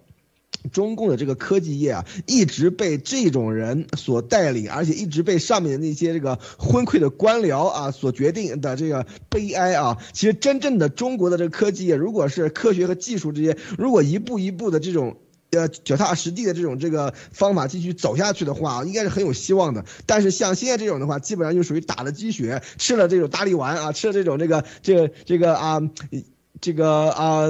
[0.71, 9.97] 中共的这个科技业啊，一直被这种人所带领，而且一直被上面的那些这个昏聩的官僚啊所决定的这个悲哀啊。
[10.13, 15.17] 其实真正的中国的这个科技业，如果是科学和技术这些，如果一步一步的这种。
[15.51, 19.83] 呃，脚踏实地的这种这个方法继续走下去的话，应该是很有希望的。
[20.05, 25.81] 但是像现在这种的话，基本上就属于打了鸡血，吃了这种大力丸啊，吃了这种这个这个这个啊。
[26.61, 27.43] 这个啊，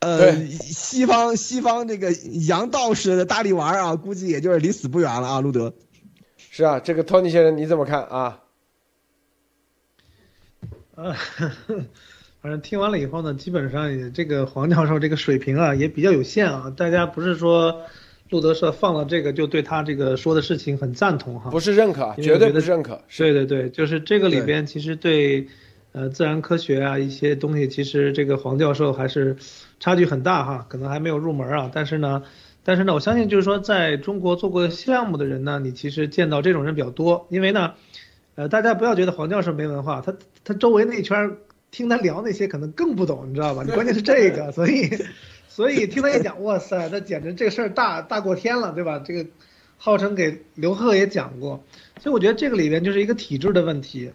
[0.00, 2.12] 呃，西方西方这个
[2.46, 5.72] 洋道士的大力丸啊，估计也就是离死不远了啊，路德。
[6.36, 8.40] 是啊，这个托尼先生你怎么看啊？
[10.96, 11.14] 呃，
[12.42, 16.74] 反正听完了以后呢，基本上也这个黄教授这个水平啊也比较有限啊。
[16.76, 17.82] 大家不是说
[18.28, 21.50] 路德社放了这个就对他这个说的事情很赞同哈？
[21.50, 23.00] 不是认可，绝对不是认可。
[23.16, 25.46] 对对对，就是这个里边其实对。
[25.94, 29.36] 呃，自然科学啊，一些东西其实这个黄教授还是
[29.78, 31.70] 差距很大哈，可能还没有入门啊。
[31.72, 32.24] 但是呢，
[32.64, 37.28] 但是呢，我相信就是说，在中国做过项目的人呢，你其实见到这种人比较多。
[37.30, 37.74] 因为呢，
[38.34, 41.36] 呃，大家不要觉得黄教授没文化，他他周围那一圈
[41.70, 43.62] 听他聊那些可能更不懂，你知道吧？
[43.62, 44.90] 你关键是这个，所以
[45.46, 48.98] 所以听他一讲，哇塞，那简直这个事儿大大过天了，对吧？
[48.98, 49.24] 这个
[49.78, 51.62] 号称给刘贺也讲过，
[52.00, 54.10] 所以我觉得这个里边就是一个体制的问题，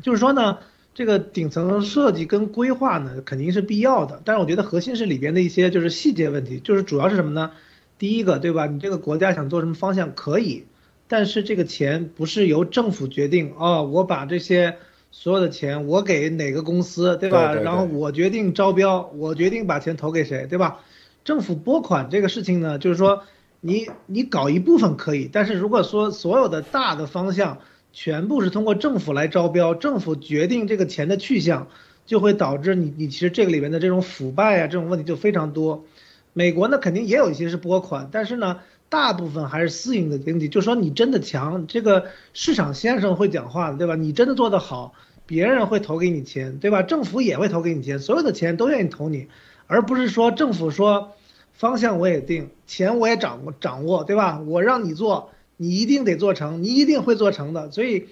[0.00, 0.58] 就是说呢。
[0.94, 7.52] 这个顶层设计跟规划呢，肯定是必要的，但是我觉得核心是里边的一些就是细节问题，就是主要是什么呢？
[7.98, 8.66] 第一个，对吧？
[8.66, 10.66] 你这个国家想做什么方向可以，
[11.08, 14.76] 但是这个钱不是由政府决定哦，我把这些
[15.10, 17.54] 所有的钱我给哪个公司，对吧？
[17.54, 20.80] 然后我决定招标，我决定把钱投给谁，对吧？
[21.24, 23.22] 政府拨款这个事情呢，就是说
[23.62, 27.60] 你你搞一部分可以，但是如果说所有的大的方向。
[27.92, 31.68] 全部是通过政府来招标，政府决定这个钱的去向，
[32.06, 35.84] 就会导致你你其实这个里面的这种腐败啊这种问题就非常多。
[36.32, 43.94] 美国呢肯定也有一些是拨款，但是呢大部分还是私营的经济，就说你真的强，这个市场先生会讲话的，对吧？
[43.94, 44.94] 你真的做得好，
[45.26, 46.82] 别人会投给你钱，对吧？
[46.82, 49.28] 政府也会投给你钱，所有的钱都愿意投你，
[49.66, 51.12] 而不是说政府说
[51.52, 54.40] 方向我也定，钱我也掌握掌握，对吧？
[54.40, 55.30] 我让你做。
[55.62, 57.70] 你一定得做成，你一定会做成的。
[57.70, 58.08] 所以，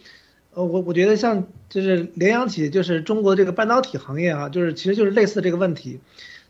[0.54, 5.98] 呃，我我觉得像就是联想起就是中国这个半导体行业啊，就是其实就是类似这个问题，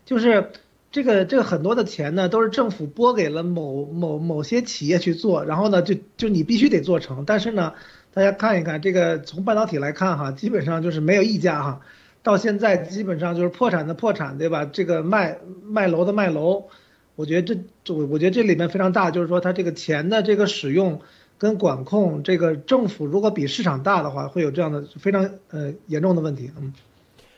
[0.05, 0.51] 就是
[0.91, 7.25] 这个这个很多的钱呢都是政府拨给了某某某些企业去做，然后呢就就你必须得做成。
[7.25, 7.73] 但是呢，
[8.13, 11.81] 大家看一看这个从半导体来看哈，基本上就是没有一家哈，
[12.21, 14.69] 到现在基本上就是破产的破产，对吧？
[14.71, 16.67] 这个卖卖楼的卖楼。
[17.15, 20.99] 我觉得这这，我我觉得这里面非常大，就是说它这个钱的这个使用
[21.37, 26.49] 跟管控，这个政府如果比市场大的话，会有这样的非常呃严重的问题。
[26.59, 26.73] 嗯，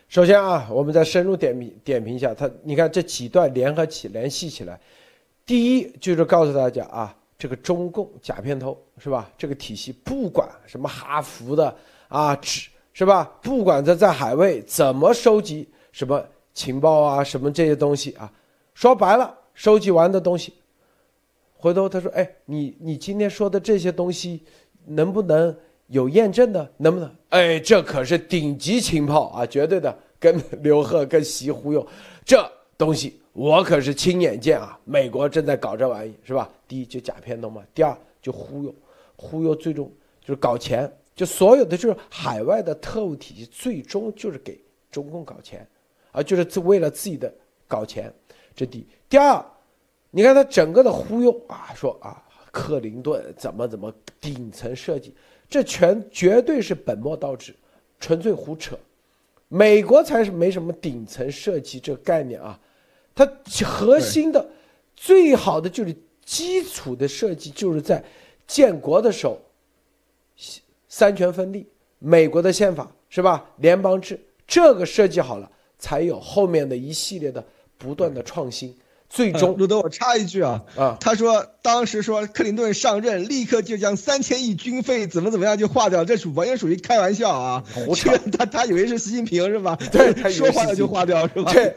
[0.07, 4.79] 首先啊，我们再深入点评点评一下它，你看这几段联合起联系起来，
[5.45, 9.29] 第一就是告诉大家啊，这个中共假片头是吧？
[9.37, 11.75] 这个体系不管什么哈佛的
[12.07, 13.23] 啊，只是吧？
[13.41, 18.31] 不管他在海外怎么收集什么情报啊，什么这些东西啊，
[18.73, 19.39] 说白了。
[19.53, 20.53] 收集完的东西，
[21.55, 24.41] 回头他说：“哎，你你今天说的这些东西，
[24.85, 25.55] 能不能
[25.87, 26.71] 有验证的？
[26.77, 27.15] 能不能？
[27.29, 31.87] 哎，这可是顶级情报啊，绝对的，跟刘贺跟习忽悠，
[32.25, 34.77] 这东西我可是亲眼见啊！
[34.83, 36.49] 美国正在搞这玩意，是吧？
[36.67, 38.73] 第一就假片头嘛，第二就忽悠，
[39.15, 39.89] 忽悠最终
[40.19, 44.59] 就是搞钱，就所有的就是海外的特务体系，最终就是给
[44.91, 45.65] 中共搞钱，
[46.11, 47.31] 啊，就是为了自己的
[47.67, 48.11] 搞钱。”
[48.55, 49.43] 这第第二，
[50.11, 55.13] 你看他整个的忽悠啊，说啊，克林顿怎么怎么顶层设计，
[55.49, 57.55] 这全绝对是本末倒置，
[57.99, 58.77] 纯粹胡扯。
[59.47, 62.59] 美国才是没什么顶层设计这个概念啊，
[63.13, 63.27] 它
[63.63, 64.47] 核心的、
[64.95, 68.03] 最好的就是基础的设计，就是在
[68.47, 69.39] 建国的时候，
[70.87, 71.67] 三权分立，
[71.99, 73.49] 美国的宪法是吧？
[73.57, 77.43] 联邦制这个设计好了，才有后面的一系列的。
[77.77, 78.75] 不断的创新，
[79.09, 87.63] 最终，路德，我插一句啊，啊，他说当时说克林顿上任，立刻就将三千亿军费怎么怎么样就划掉，这属完全属于开玩笑啊！
[88.37, 89.77] 他他以为是习近平是吧？
[89.91, 91.51] 对，说划掉就划掉是吧？
[91.51, 91.75] 对，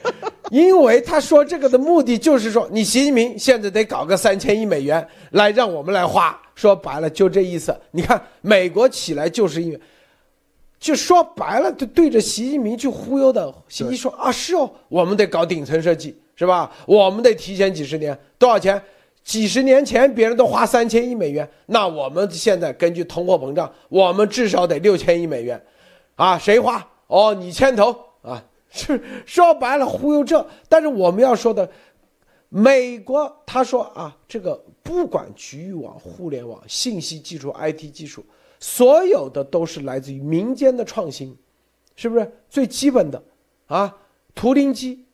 [0.50, 7.76] 因为他说这个的目的就是说，你习近平现在得搞个三千亿美元来让我们来花，说白了就这意思。
[7.90, 9.80] 你看美国起来就是因为。
[10.78, 13.52] 就说白了，就对着习近平去忽悠的。
[13.68, 16.70] 习近平说啊，是哦，我们得搞顶层设计，是吧？
[16.86, 18.80] 我们得提前几十年，多少钱？
[19.24, 25.60] 几十年前别人都花三千亿美元，那我们现在根据通货膨胀，我们至少得六千亿美元，
[26.14, 26.86] 啊，谁花？
[27.08, 28.44] 哦，你牵头啊？
[28.70, 30.46] 是说白了忽悠这。
[30.68, 31.68] 但是我们要说的，
[32.48, 38.24] 美国他说啊，这个不管局域网、互联网、信息技术、IT 技术。
[38.58, 41.36] 所有的都是来自于民间的创新，
[41.94, 43.22] 是不是最基本的
[43.66, 43.96] 啊？
[44.34, 45.04] 图灵机，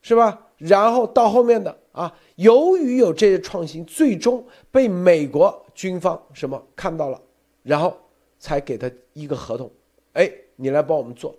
[0.00, 0.48] 是吧？
[0.58, 7.20] 然后到后面的啊，由于有这些创新，最终被美国军方什么看到了，
[7.64, 7.96] 然后
[8.38, 9.68] 才给他一个合同，
[10.12, 11.34] 哎，你来帮我们做。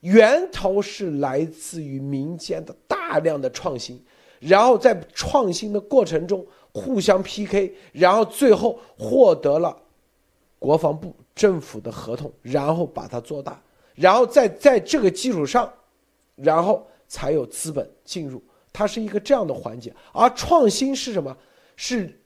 [0.00, 4.02] 源头是来自于民间的大量的创新，
[4.40, 6.44] 然后在创新的过程中
[6.74, 9.74] 互相 PK，然后最后获得了。
[10.62, 13.60] 国防部政府的合同，然后把它做大，
[13.96, 15.68] 然后在在这个基础上，
[16.36, 18.40] 然后才有资本进入，
[18.72, 19.92] 它是一个这样的环节。
[20.12, 21.36] 而创新是什么？
[21.74, 22.16] 是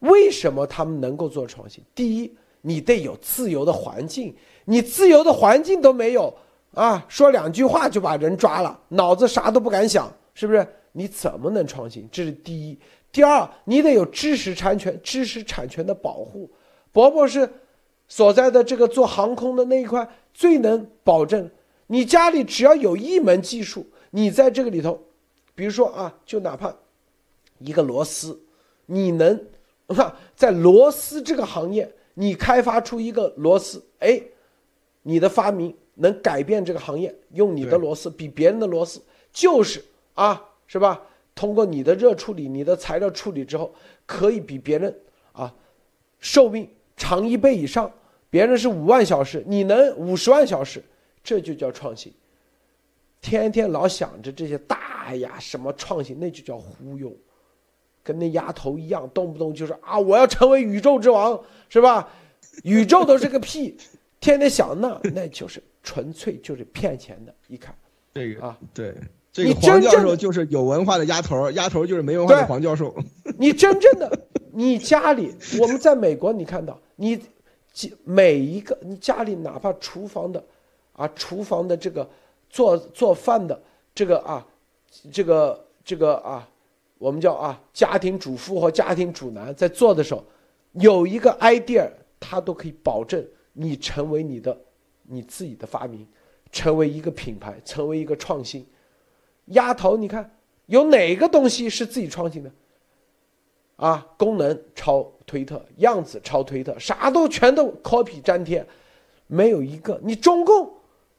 [0.00, 1.80] 为什么他们能够做创新？
[1.94, 4.34] 第一，你得有自由的环境，
[4.64, 6.34] 你自由的环境都没有
[6.74, 10.66] 啊，说两句话就把人抓了，脑子啥都不敢想，是不是？
[10.90, 12.08] 你怎么能创新？
[12.10, 12.76] 这是第一。
[13.12, 16.50] 第二，你得有知识产权，知识产权的保护。
[16.90, 17.48] 伯伯是
[18.08, 21.50] 所在的这个做航空的那一块最能保证。
[21.88, 25.00] 你家里只要有一门技术，你在这个里头，
[25.54, 26.74] 比如说啊，就哪怕
[27.58, 28.40] 一个螺丝，
[28.86, 29.46] 你能
[29.88, 34.20] 哈，在螺丝这个行业，你开发出一个螺丝，哎，
[35.02, 39.00] 你的发明能改变这个行业，用你的螺丝比别人的螺丝
[39.32, 39.84] 就是
[40.14, 41.02] 啊，是吧？
[41.36, 43.72] 通过你的热处理、你的材料处理之后，
[44.06, 44.98] 可以比别人
[45.32, 45.54] 啊
[46.18, 47.90] 寿命长一倍以上。
[48.28, 50.82] 别人是五万小时，你能五十万小时。
[51.22, 52.12] 这就叫创新，
[53.20, 57.12] 天天老想着这些大呀什么创新，那就叫忽悠，
[58.04, 61.36] 跟那丫头一样，动不动就是啊我要成为宇宙之王，
[61.68, 62.08] 是吧？
[62.62, 63.76] 宇宙都是个屁，
[64.20, 67.34] 天天想那那就是纯粹就是骗钱的。
[67.48, 67.74] 一看
[68.14, 68.94] 这个啊，对，
[69.32, 72.94] 这个黄教授就是有文化的丫头，丫头就是没文化的黄教授。
[73.36, 77.18] 你真正的你家里，我们在美国，你看到你
[78.04, 80.44] 每一个你家里哪怕厨房的。
[80.98, 82.08] 啊，厨房的这个
[82.48, 83.60] 做做饭的
[83.94, 84.46] 这个啊，
[85.12, 86.48] 这个这个啊，
[86.96, 90.24] 我们叫啊家庭主妇或家庭主男在做的时候，
[90.72, 91.86] 有一个 idea，
[92.18, 93.22] 他都可以保证
[93.52, 94.58] 你成为你的
[95.02, 96.08] 你自己的发明，
[96.50, 98.66] 成为一个品牌，成为一个创新。
[99.48, 100.34] 丫头，你看
[100.64, 102.50] 有哪个东西是自己创新的？
[103.76, 108.66] 啊，功能抄推特，样子抄推特，啥都全都 copy 粘贴，
[109.26, 110.00] 没有一个。
[110.02, 110.70] 你中共。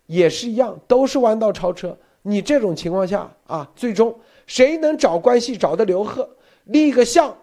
[0.08, 1.94] 也是一样，都是弯道超车。
[2.22, 6.30] 你这种情况下啊，最终谁能找关系找的刘贺
[6.64, 7.36] 立个像，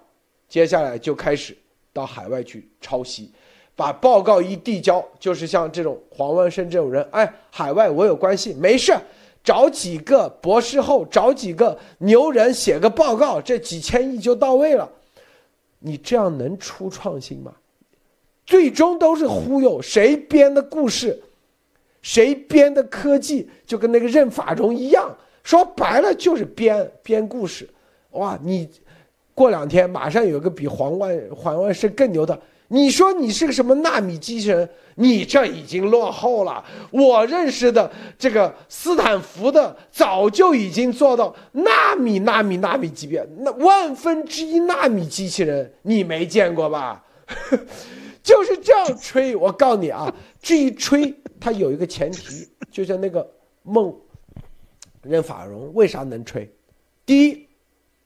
[0.49, 1.55] 接下来就开始
[1.93, 3.31] 到海外去抄袭，
[3.77, 8.97] 把报告一递交，就是像这种黄万胜这种人，哎，海外我有关系，没事，
[9.45, 14.91] 找几个博士后，找几个牛人写个报告，这几千亿就到位了。
[15.87, 17.53] 你这样能出创新吗？
[18.47, 21.22] 最终都是忽悠，谁编的故事？
[22.01, 27.68] 谁编的科技就跟那个任法荣一样，说白了就是编编故事，
[28.12, 28.39] 哇！
[28.43, 28.68] 你
[29.35, 32.39] 过两天马上有个比黄万黄万胜更牛的，
[32.69, 34.69] 你说你是个什么纳米机器人？
[34.97, 36.65] 你这已经落后了。
[36.93, 47.05] 我认识的这个斯坦福的早就已经做到纳米纳米纳米级别，那万分之一纳米机器人你没见过吧？
[48.23, 51.12] 就是这样吹，我告诉你啊，这一吹。
[51.41, 53.29] 它有一个前提，就像那个
[53.65, 53.95] 孟
[55.03, 56.51] 任法荣为啥能吹？
[57.05, 57.47] 第一，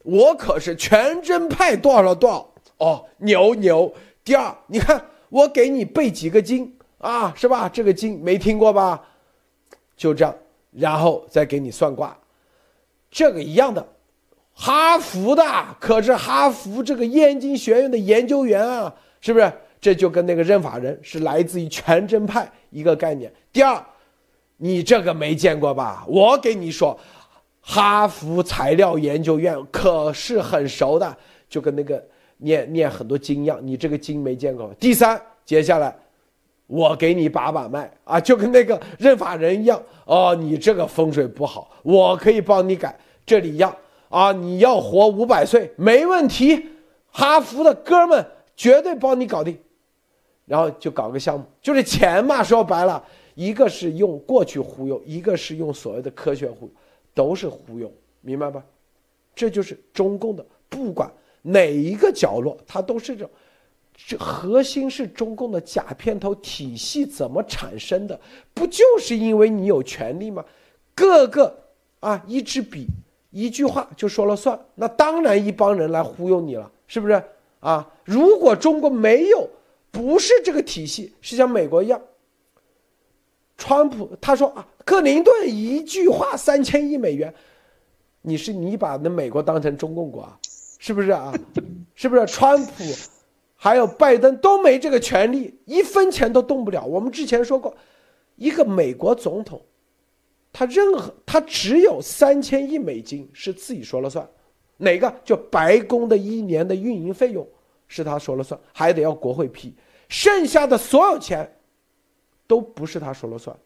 [0.02, 3.92] 我可是全真派多少多少哦，牛牛。
[4.28, 7.66] 第二，你看我给你背几个经啊，是吧？
[7.66, 9.02] 这个经没听过吧？
[9.96, 10.34] 就这样，
[10.70, 12.14] 然后再给你算卦，
[13.10, 13.88] 这个一样的。
[14.52, 15.42] 哈佛的
[15.80, 19.50] 可是哈佛这个燕京学院的研究员啊，是不是？
[19.80, 23.32] 这就跟那个任法人是来自于全真派一个概念。
[23.50, 23.82] 第二，
[24.58, 26.04] 你这个没见过吧？
[26.06, 27.00] 我给你说，
[27.62, 31.16] 哈佛材料研究院可是很熟的，
[31.48, 32.06] 就跟那个
[32.38, 33.58] 念念很多经样。
[33.62, 34.72] 你这个经没见过。
[34.80, 35.96] 第三，接下来
[36.66, 39.80] 我给你把把脉啊，就跟那个认法人一样。
[40.06, 42.98] 哦，你这个风水不好，我可以帮你改。
[43.26, 43.74] 这里一样
[44.08, 46.66] 啊，你要活五百岁没问题，
[47.10, 48.26] 哈佛的哥们
[48.56, 49.58] 绝对帮你搞定。
[50.46, 52.42] 然后就搞个项目，就是钱嘛。
[52.42, 56.72] 说白了，一个是用过去忽悠，一个是用所谓的科学忽悠，
[57.12, 58.64] 都是忽悠，明白吧？
[59.34, 61.12] 这就是中共的，不管
[61.52, 63.28] 哪一个角落，它都是这。
[63.94, 68.18] 这核心是中共的假片头体系怎么产生的？
[68.54, 70.44] 不就是因为你有权利吗？
[70.94, 71.58] 各个
[72.00, 72.86] 啊一支笔
[73.30, 77.22] 一句话就说了算，那当然一帮人来忽悠你了，是不是
[77.60, 77.90] 啊？
[78.04, 79.48] 如果中国没有。
[79.90, 82.00] 不是这个体系，是像美国一样。
[83.56, 87.34] 川普他说啊，克林顿一句话三千亿美元，
[88.20, 90.38] 你是你把那美国当成中共国啊？
[90.78, 91.32] 是不是啊？
[91.94, 92.26] 是不是？
[92.26, 92.84] 川普
[93.54, 96.84] 还有拜登都没这个权利，一分钱都动不了。
[96.84, 97.76] 我们之前说过，
[98.36, 99.60] 一个美国总统，
[100.52, 104.26] 他任何他只有三千亿美金是自己说了算，
[104.76, 105.12] 哪个？
[105.24, 107.46] 就白宫的一年的运营费用。
[107.90, 109.74] 是他说了算，还得要国会批，
[110.10, 111.50] 剩下的所有钱，
[112.46, 113.56] 都不是他说了算，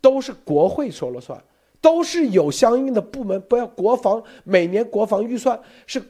[0.00, 1.40] 都是国会说了算，
[1.80, 5.56] 都是有相应的部门，不要国防每年国防预算
[5.86, 6.02] 是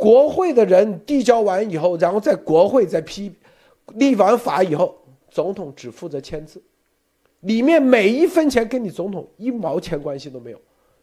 [0.00, 3.30] 国会的人递交完以后，然后在国会再批，
[3.96, 4.96] 立完法以后，
[5.30, 6.62] 总统只负责签字，
[7.40, 10.60] 里面每一分钱跟你总统一毛钱关系都没有，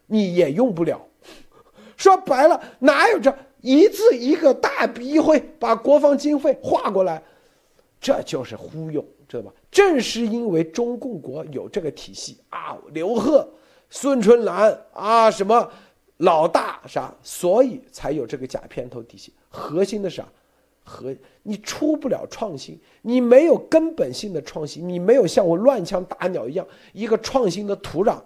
[0.08, 1.00] 你也用不了，
[1.96, 7.22] 说白了，哪有这一字一个大笔一会把国防经费划过来？
[8.00, 9.52] 这就是忽悠，知道吧？
[9.70, 13.48] 正是因为中共国有这个体系啊，刘贺、
[13.90, 15.70] 孙春兰啊，什么
[16.18, 19.32] 老大啥，所以才有这个假片头体系。
[19.48, 20.28] 核心的是啥？
[20.84, 28.18] 和你出不了创新，你没有根本性的创新，你没有像我乱枪打鸟一样一个创新的土壤，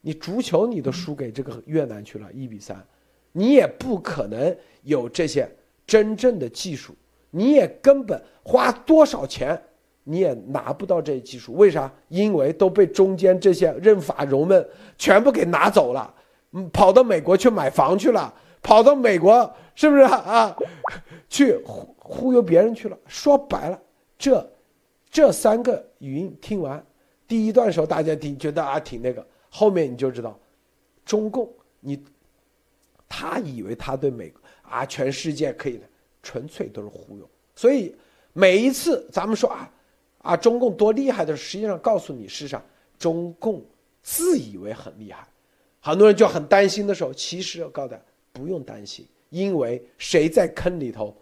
[0.00, 2.82] 你足球你都输给这个越南去了，一比三，
[3.32, 5.46] 你也不可能有这些
[5.86, 6.94] 真正的技术，
[7.30, 9.62] 你也根本花多少钱
[10.04, 11.92] 你也拿不到这些技术，为啥？
[12.08, 16.14] 因为都被中间这些任法荣们全部给拿走了，
[16.72, 18.32] 跑到美国去买房去了。
[18.62, 20.56] 跑到美国是不是啊？
[21.28, 22.98] 去忽忽悠别人去了。
[23.06, 23.80] 说白了，
[24.18, 24.44] 这
[25.08, 26.84] 这三个语音听完，
[27.28, 30.36] 第一段时候大家听觉得啊挺那个，后面你就知道，
[31.04, 31.48] 中共
[31.78, 32.02] 你
[33.08, 34.32] 他以为他对美
[34.62, 35.86] 啊全世界可以的，
[36.22, 37.30] 纯粹都是忽悠。
[37.54, 37.94] 所以
[38.32, 39.70] 每一次咱们说啊
[40.22, 42.60] 啊中共多厉害的，实际上告诉你是啥？
[42.98, 43.64] 中共
[44.02, 45.28] 自以为很厉害，
[45.86, 48.02] 很多人就很担心的时候，其实我告诉大家。
[48.32, 51.16] 不用担心，因为谁在坑里头？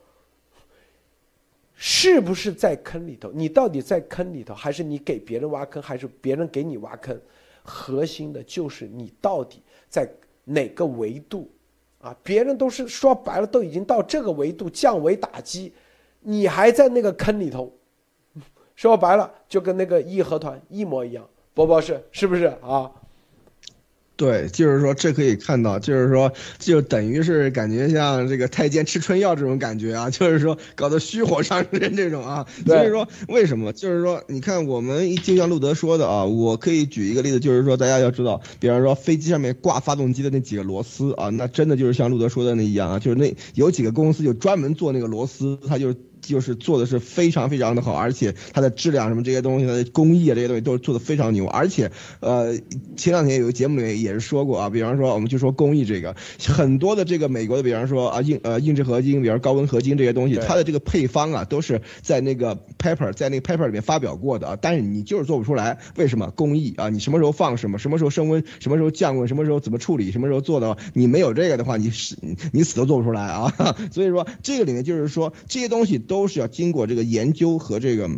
[1.75, 3.31] 是不是在坑里头？
[3.31, 7.17] 你到底在坑里头，还是你给别人挖坑，还是别人给你挖坑？
[7.63, 10.11] 核心的就是你到底在
[10.43, 11.49] 哪个维度
[12.01, 12.17] 啊？
[12.25, 15.73] 别人都是说白了，都已经到这个维度降维打击，
[16.19, 17.73] 你还在那个坑里头。
[18.75, 21.25] 说白了，就跟那个义和团一模一样。
[21.53, 22.91] 波波是是不是啊？
[24.17, 32.47] 对，就是说这可以看到，就是说就等于是感觉像这个太监吃春药这种感觉啊，就是说搞得虚火上身这种啊。
[32.65, 33.73] 所以说为什么？
[33.73, 45.93] 就是说你看我们就像路德说的啊，我可以举一个例子，就是说大家要知道，比方说飞机上面挂发动机的那几个螺丝啊，那真的就是像路德说的那一样啊，就是那有几个公司就专门做那个螺丝，它就。
[46.27, 51.47] 就是做的是非常非常的好，而且它的质量什么这些东西，它的工艺啊这些东西都是做的非常牛。
[51.47, 52.57] 而且，呃，
[52.97, 56.15] 前两天有个节目里面也是说过啊，比方说我们就说工艺这个，
[56.47, 66.31] 很多的这个美国的，比方说啊硬呃硬质合金，比方高温合金这些东西，它的这个配方啊都是在那个 paper 在那个 paper 里面发表过的啊，但是你就是做不出来，为什么？
[66.35, 72.17] 工艺啊，你什么时候放什么，什么时候升温，什么时候降温，什么时候怎么处理，什么时候做的，你没有这个的话，你是
[72.53, 73.55] 你死都做不出来啊。
[73.93, 76.14] 所以说这个里面就是说这些东西都。
[76.15, 78.09] 都是要经过这个研究和这个。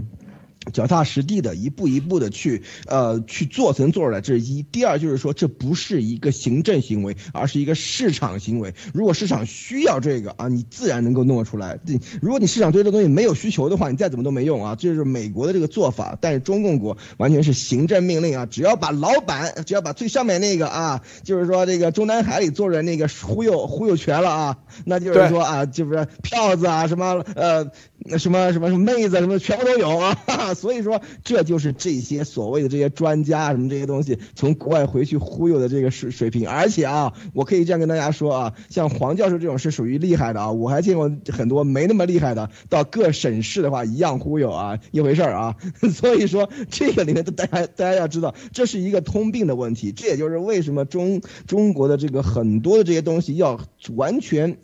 [0.72, 4.20] 脚踏实地的一步一步的去，呃，去做才能做出来。
[4.20, 4.62] 这是一。
[4.72, 8.74] 第二就是说，这不是一个行政行为，而是一个市场行为。
[8.92, 11.78] 如果市场需要这个啊，你自然能够弄得出来。
[12.20, 14.74] 如果你市场对这东西没有需求的话，你再怎么都没用啊。
[14.74, 16.18] 这就是美国的这个做法。
[16.20, 27.70] 但是中共国完全是行政命令啊，只要把老板，只要把最上面那个啊，就是说这个中南海里坐着那个忽悠忽悠全了啊，那就是说啊，就是票子啊，什么呃，
[28.18, 30.18] 什么什么什么妹子什么全部都有啊。
[30.56, 36.48] 所以说，这就是这些所谓的这些专家什么这些东西从国外回去忽悠的这个水水平。
[36.48, 45.56] 而且啊，我可以这样跟大家说啊，像黄教授这种是属于厉害的啊，我还见过很多没那么厉害的，到各省市的话一样忽悠啊，一回事儿啊。
[45.94, 49.92] 所以说，这个里面大家大家要知道，这是一个通病的问题。
[49.92, 53.60] 这也就是为什么中中国的这个很多的这些东西要
[53.94, 54.56] 完全。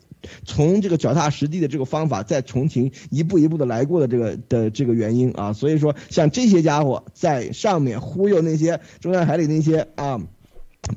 [0.44, 10.20] 从这个脚踏实地的这个方法，再重新一步一步的来过的这个的这个原因啊，所以说像这些家伙在上面忽悠那些中南海里那些啊，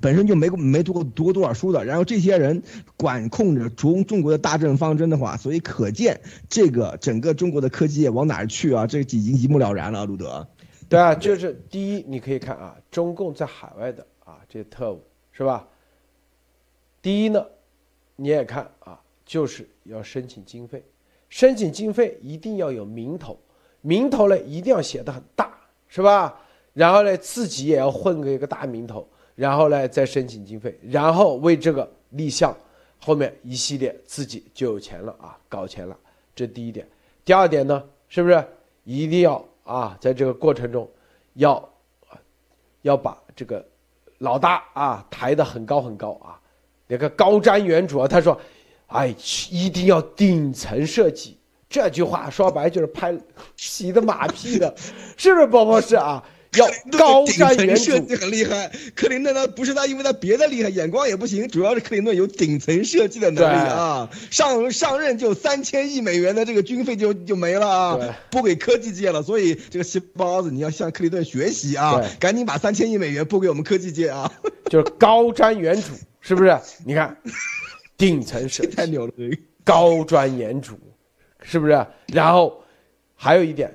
[0.02, 2.64] 本身就没没读过读过多少书的，然后这些人
[2.98, 8.88] 管控着中中国的大政方针的话，所以可见这个整个中国的科技业往哪儿去啊？
[8.88, 10.48] 这已经一目了然了，路德。
[10.90, 15.68] 对啊，就是第一，你可以看啊，中共在海外的啊这些特务是吧？
[17.02, 17.46] 第一呢，
[18.16, 19.00] 你也看啊。
[19.26, 20.84] 就是要申请经费，
[21.30, 23.40] 申请经费一定要有名头，
[23.82, 25.52] 名头呢一定要写的很大，
[25.88, 26.40] 是吧？
[26.74, 32.56] 然后呢自己也要混个一个大名头，然后呢再申请经费，然后为这个立项，
[33.00, 35.98] 后面一系列自己就有钱了啊，搞钱了。
[36.36, 36.88] 这第一点。
[37.24, 38.48] 第二点呢，是不是
[38.84, 40.88] 一定要啊，在这个过程中，
[41.34, 41.74] 要
[42.84, 43.66] 要把这个
[44.20, 46.40] 老大啊抬得很高很高啊，
[46.86, 48.40] 那个高瞻远瞩啊，他说。
[48.88, 49.16] 哎，
[49.50, 51.38] 一定要顶层设计。
[51.68, 53.14] 这句话说白就是拍
[53.58, 54.74] 洗的马屁的，
[55.18, 56.24] 是不是，宝宝是啊？
[56.56, 56.66] 要
[56.98, 58.72] 高瞻远瞩，很厉害。
[58.96, 64.10] 克林顿呢，不是他，因为他别的厉害，眼光也不行，主要是克林顿有顶层设计的能力啊。
[64.32, 69.22] 上上任就三千亿美元的这个军费就就没了啊，拨给科技界了。
[69.22, 74.32] 所以这个细包子，你要向克林顿学习啊，赶紧把三千亿美元拨给我们科技界啊。
[74.70, 75.88] 就是高瞻远瞩，
[76.22, 76.58] 是不是？
[76.86, 77.18] 你看。
[77.98, 79.14] 顶层设计，太牛了，
[79.64, 80.74] 高瞻远瞩，
[81.42, 81.86] 是不是？
[82.08, 82.62] 然后
[83.16, 83.74] 还有一点，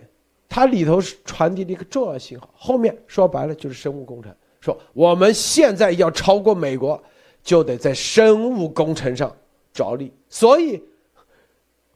[0.48, 2.48] 它里头是传递了一个重要信号。
[2.54, 7.02] 后面说白了就是生物工程，说我们现在要超过美国，
[7.42, 9.34] 就得在生物工程上
[9.72, 10.12] 着力。
[10.28, 10.82] 所以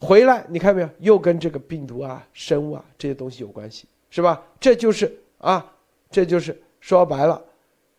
[0.01, 4.43] 回来你看没有，又跟这个病毒啊、生物啊这些东西有关系，是吧？
[4.59, 5.73] 这就是啊，
[6.11, 7.43] 这就是说白了，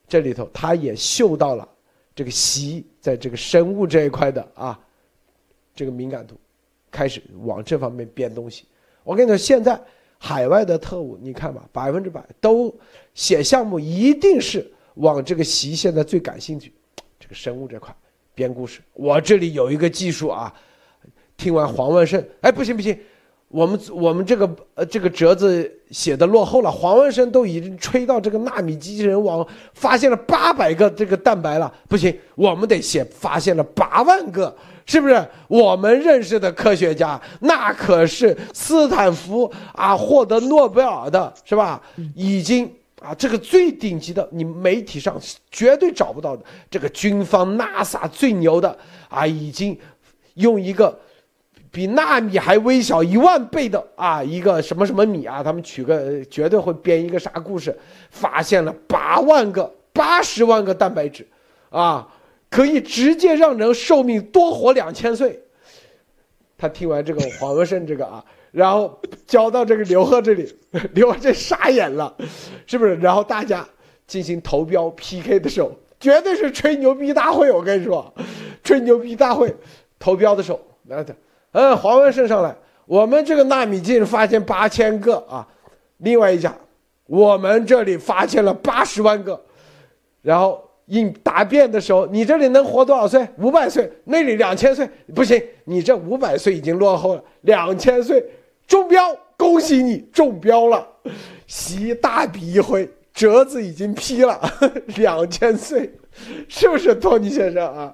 [0.07, 1.67] 这里头他也嗅到了
[2.15, 4.79] 这个习在这个生物这一块的啊
[5.75, 6.35] 这个敏感度，
[6.89, 8.63] 开始往这方面编东西。
[9.03, 9.79] 我跟你说，现在
[10.17, 12.73] 海外的特务，你看吧，百分之百都
[13.13, 16.73] 写项目，一定是往这个习现在最感兴趣，
[17.19, 17.93] 这个生物这块
[18.33, 18.79] 编故事。
[18.93, 20.51] 我这里有一个技术啊，
[21.35, 22.97] 听完黄万胜，哎，不行不行，
[23.47, 34.55] 我们我们这个呃这个折子写的落后了，黄文生都已经吹到这个纳米机器人网发现了八百个这个蛋白了，不行，我们得写发现了八万个。
[34.87, 37.19] 是不是我们认识的科学家？
[37.39, 41.81] 那可是斯坦福啊，获得诺贝尔的，是吧？
[42.15, 42.71] 已经
[43.01, 45.19] 啊，这个最顶级的，你媒体上
[45.49, 46.43] 绝对找不到的。
[46.69, 48.77] 这个军方 NASA 最牛的
[49.09, 49.75] 啊，已经
[50.35, 50.95] 用一个
[51.75, 57.77] 比纳米还微小一万倍的啊，一个什么什么米啊，他们取个绝对会编一个啥故事，
[58.11, 61.27] 发现了八万个、八十万个蛋白质，
[61.69, 62.07] 啊。
[62.49, 65.37] 可以直接让人寿命多活两千岁。
[66.57, 68.97] 他听完这个黄文胜这个啊，然后
[69.27, 70.55] 交到这个刘贺这里，
[70.93, 72.15] 刘贺这傻眼了，
[72.65, 72.95] 是不是？
[72.95, 73.67] 然后大家
[74.07, 75.69] 进行投标 PK 的时候，
[75.99, 77.51] 绝对是吹牛逼大会。
[77.51, 78.13] 我跟你说，
[78.63, 79.53] 吹牛逼大会，
[79.99, 81.03] 投标的时候，来
[81.55, 85.47] 的，嗯，黄文胜上来，我们这个纳米镜发现八千个啊，
[85.97, 86.53] 另外一家，
[87.07, 89.41] 我们这里发现了八十万个，
[90.21, 90.61] 然后。
[90.89, 93.27] 应答辩的时候，你这里能活多少岁？
[93.39, 98.23] 五百岁，那里两千岁，不行，你这五百岁已经落后了，两千岁
[98.67, 100.87] 中标，恭喜你中标了，
[101.47, 104.39] 习大笔一挥，折子已经批了，
[104.97, 105.91] 两千岁，
[106.47, 107.91] 是不是托尼先生啊？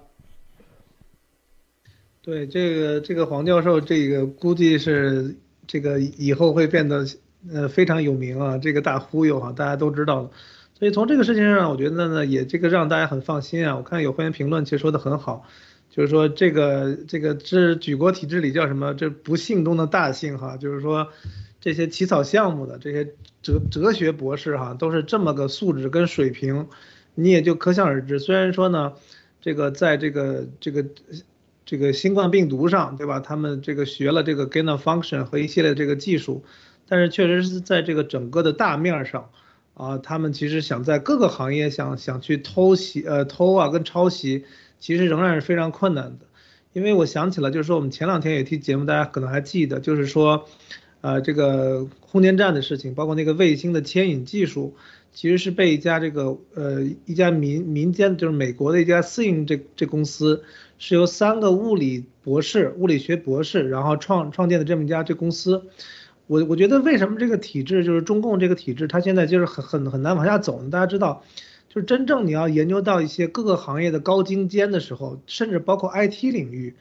[2.23, 7.05] 对，这个这个黄教授，这个估计是这个以后会变得
[7.51, 10.29] 呃非常有名啊，这个大忽悠啊，大家都知道了。
[10.77, 13.75] 所以从这个事情上，我觉得呢，也这个让大家很放心啊。
[13.75, 15.47] 我看有会员评论其实说的很好，
[15.89, 18.93] 就是说这个这个这举国体制里叫什么？
[18.93, 21.07] 这不幸中的大幸哈，就是说
[21.59, 26.67] 这些起草项目的这些哲哲学博士哈，都是这么个素质跟水平，
[27.15, 28.19] 你也就可想而知。
[28.19, 28.93] 虽然说呢，
[29.41, 30.85] 这个在这个这个
[31.65, 33.19] 这个新冠病毒上，对吧？
[33.19, 36.43] 他们这个学了这个 gain of function 和一系列这个技术，
[36.87, 39.29] 但是确实是在这个整个的大面上。
[39.73, 44.43] 啊，他们其实想在各个行业想想去偷袭，呃，偷啊跟抄袭，
[44.79, 46.25] 其实仍然是非常困难的。
[46.73, 50.45] 因为我想起了，就是说我们前两天有期节目，大家可能还记得，就是说，
[51.01, 54.75] 呃，这个空间站的事情，包括那个卫星的牵引技术，
[55.11, 60.43] 其实是被一家这个呃一家民民间，就是美国的一家私营这这公司，
[60.77, 65.63] 是由三个物理博士、物理学博士，然后创创建的这么一家这公司。
[66.27, 70.69] 我我觉得为什么这个体制就是中共这个体制，它现在就是很很很难往下走呢？
[70.69, 71.23] 大家知道，
[71.67, 76.75] 就是真正你要研究到一些各个行业的高精尖的时候，甚至包括 IT 领域，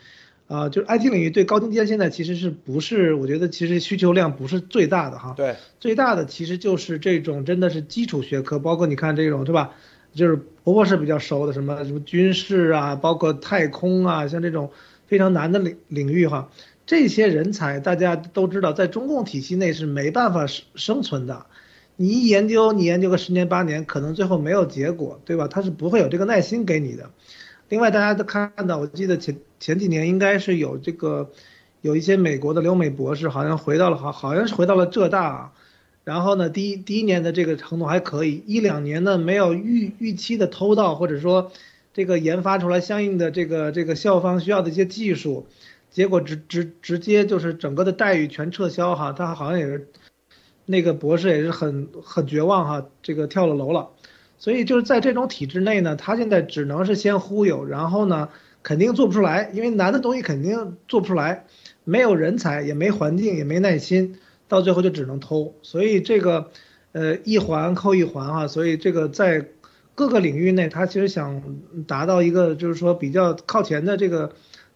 [0.51, 3.15] 啊，就是 IT 领域对高精尖现在其实是不是？
[3.15, 5.33] 我觉得其实需求量不是最大的哈。
[5.37, 9.71] 对，最大的其实就是这种真的是基础学科，包括你看这种是吧？
[10.13, 10.35] 就是
[10.65, 14.73] 婆婆是比较熟的，什么什么军事啊，包括太空啊，像这种
[15.07, 16.51] 非常难的领领域哈。
[16.85, 21.47] 这些人才大家都知道，在中共体系内是没办法生生存的。
[21.95, 25.47] 你一研究，你研究个十年八年，可能最后没有结果，对吧？
[25.47, 27.11] 他是不会有这个耐心给你的。
[27.71, 31.31] 另外，大家都看到，我记得前前几年应该是有这个，
[31.83, 35.53] 有一些美国的留美博士好像回到了，好好像是回到了浙大。
[36.03, 41.53] 然后呢，第一第一年的这个程度还可以，一两年呢没有预预期的偷到，或者说
[41.95, 45.47] 这个研发出来相应的这个这个校方需要的一些技术。
[45.91, 49.89] 结果直直直接就是整个的待遇全撤销哈，他好像也是，
[50.67, 53.91] 那个博士也是很很绝望哈，这个跳了楼了，
[54.41, 58.29] 所以就是在这种体制内呢，他现在只能是先忽悠，然后呢
[58.65, 61.45] 肯定做不出来，因为难的东西肯定做不出来，
[61.85, 64.19] 没有人才也没环境也没耐心，
[64.49, 66.51] 到最后就只能偷，所以这个
[66.91, 69.47] 呃一环扣一环啊，所以这个在
[69.95, 71.41] 各个领域内，他其实想
[71.87, 74.33] 达到一个就是说比较靠前的这个。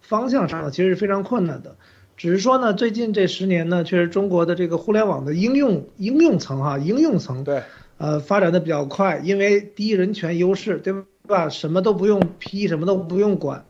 [0.07, 1.77] 方向上，其实是非常困难的，
[2.15, 7.63] 只是说呢，最近这十年呢，确实中国的这个互联网的应用应用层哈，应用层对，
[7.97, 10.93] 呃，发展的比较快，因为第一人权优势，对
[11.27, 11.49] 吧？
[11.49, 13.65] 什么都不用批，什么都不用管，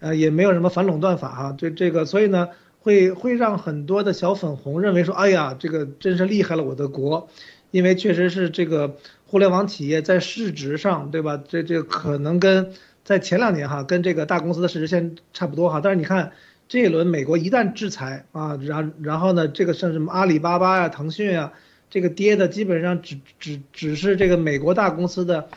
[0.00, 2.48] 呃，也没有什么反垄断法哈，这这个，所以呢，
[2.80, 7.28] 会会让很多的小粉红认为说，哎呀，这个真是厉害了我的国，
[7.70, 11.40] 因为确实是这个互联网企业在市值上，对吧？
[11.48, 12.72] 这这可能跟
[13.04, 16.32] 在前两年哈，跟这个大公司的市值线差不多哈，但是你看
[16.68, 21.52] 这一轮美国一旦制裁啊，然然后呢，这个像什么阿里巴巴呀、腾讯啊，
[21.90, 25.48] 这个跌的基本上只只只是这个美国大公司的。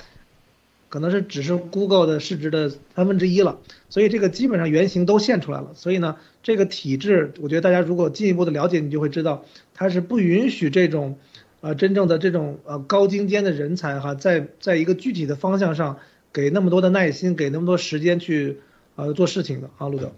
[0.90, 5.72] 可能是只是 Google 的市值的三分之一了，所以这个基本上原型都现出来了。
[5.74, 11.18] 所以呢，这个体制，我觉得大家如果进一步的了解，你就会知道，它是不允许这种，
[11.62, 15.98] 呃，真正的这种呃高精尖的人才哈，在在一个具体的方向上
[16.34, 18.60] 给那么多的耐心，给那么多时间去
[18.98, 20.12] 呃做事情的啊，陆总。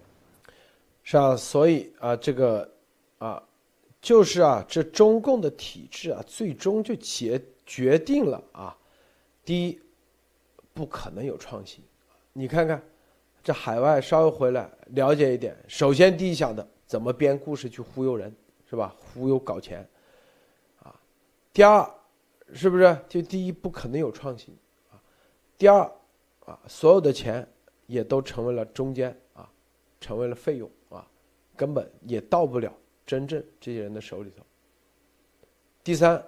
[1.04, 2.72] 是啊，所以啊，这个
[3.20, 3.44] 啊，
[4.04, 8.78] 就是啊，这中共的体制啊，最终就决决定了啊，
[9.44, 9.80] 第一。
[10.76, 11.84] 不可能有创新，
[12.34, 12.84] 你看看，
[13.44, 18.36] 这海外稍微回来了解一点，首先第一想的怎么编故事去忽悠人，
[18.68, 18.96] 是吧？
[19.14, 19.88] 忽悠搞钱，
[20.82, 21.00] 啊，
[21.54, 21.88] 第二，
[22.56, 24.58] 是不是就第一不可能有创新，
[24.90, 24.98] 啊，
[25.60, 25.82] 第二，
[26.48, 27.48] 啊，所有的钱
[27.86, 29.48] 也都成为了中间啊，
[30.02, 31.08] 成为了费用啊，
[31.56, 32.74] 根本也到不了
[33.06, 34.44] 真正这些人的手里头。
[35.84, 36.26] 第三，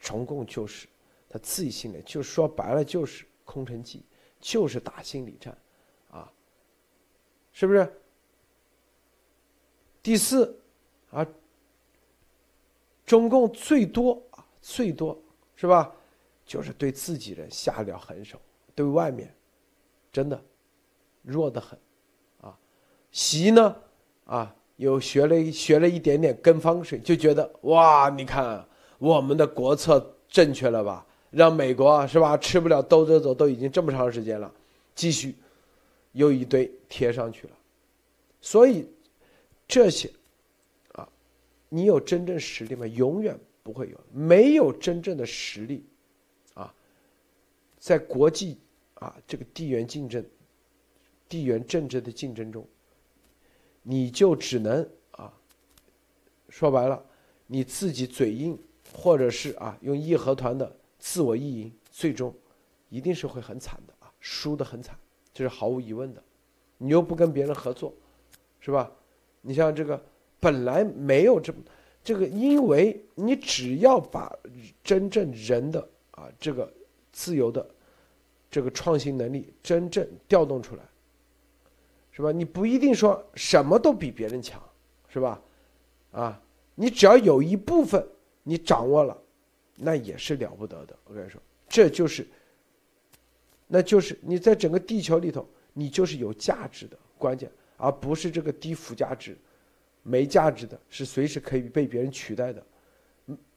[0.00, 0.88] 中共就是
[1.28, 3.24] 他自己心里就说白了就是。
[3.46, 4.02] 空城计
[4.40, 5.56] 就是打心理战，
[6.10, 6.28] 啊，
[7.52, 8.00] 是不是？
[10.02, 10.60] 第四，
[11.12, 11.24] 啊，
[13.04, 15.16] 中共最多啊，最多
[15.54, 15.94] 是吧？
[16.44, 18.36] 就是对自己人下了狠手，
[18.74, 19.32] 对外面
[20.10, 20.44] 真的
[21.22, 21.78] 弱得很，
[22.40, 22.58] 啊，
[23.12, 23.80] 习呢
[24.24, 28.64] 啊，又学了学了一点点跟风水，就觉得哇，你看
[28.98, 31.06] 我们的国策正确了吧？
[31.30, 34.50] 让美国是吧吃不了兜着走，都已经这么长时间了，
[34.94, 35.34] 继续
[36.12, 37.52] 又一堆贴上去了，
[38.40, 38.86] 所以
[39.68, 40.10] 这些
[40.92, 41.06] 啊，
[41.68, 42.86] 你有真正实力吗？
[42.86, 45.84] 永远不会有，没有真正的实力
[46.54, 46.72] 啊，
[47.78, 48.56] 在国际
[48.94, 50.24] 啊这个地缘竞争、
[51.28, 52.66] 地缘政治的竞争中，
[53.88, 55.32] 你就只能啊，
[56.48, 57.00] 说白了，
[57.46, 58.58] 你自己嘴硬，
[58.92, 60.76] 或者是啊用义和团的。
[60.98, 62.34] 自我意淫，最终
[62.88, 64.98] 一定是会很惨的啊，输的很惨，
[65.32, 66.22] 这是毫无疑问的。
[66.78, 67.94] 你又不跟别人合作，
[68.58, 68.90] 是吧？
[69.42, 70.02] 你像这个
[70.40, 71.60] 本来没有这么
[72.02, 74.36] 这个，因为你只要把
[74.82, 76.72] 真正人的啊这个
[77.12, 77.64] 自由的
[78.50, 80.82] 这个创新能力真正调动出来，
[82.16, 82.32] 是吧？
[82.32, 84.58] 你不一定说什么都比别人强，
[85.06, 85.38] 是吧？
[86.12, 86.40] 啊，
[86.74, 88.02] 你只要有一部分
[88.42, 89.14] 你掌握了。
[89.78, 91.38] 那也是了不得的，我跟你说，
[91.68, 92.26] 这就是，
[93.66, 99.36] 那就是你在整个地球里头，你就是有价值的关键，而不是这个低附加值、
[100.02, 102.64] 没价值的，是随时可以被别人取代的。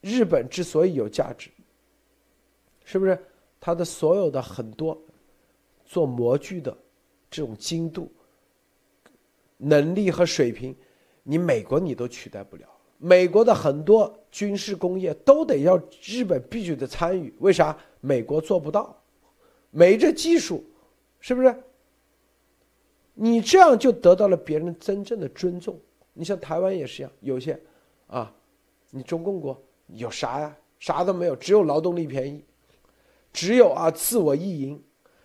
[0.02, 1.48] 日本之所以有价值，
[2.84, 3.18] 是不是
[3.58, 5.02] 它的所有的很多
[5.86, 6.76] 做模具的
[7.30, 8.12] 这种精度、
[9.60, 10.74] 能力和水平，
[11.22, 12.66] 你美国你都取代不了。
[12.96, 17.76] 美国的很多军事工业都得要日本必须得参与，为啥？
[18.00, 18.94] 美国做不到，
[19.70, 20.64] 没这技术，
[21.18, 21.54] 是不是？
[23.14, 25.78] 你这样就得到了别人真正的尊重。
[26.12, 27.60] 你像台湾也是一样，有些
[28.06, 28.34] 啊，
[28.90, 30.56] 你中共国有啥呀？
[30.78, 32.42] 啥都没有，只有劳动力便宜，
[33.32, 34.82] 只有啊自我意淫，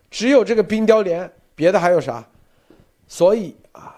[0.09, 2.29] 只有这个冰雕连，别的还有啥？
[3.07, 3.97] 所以啊，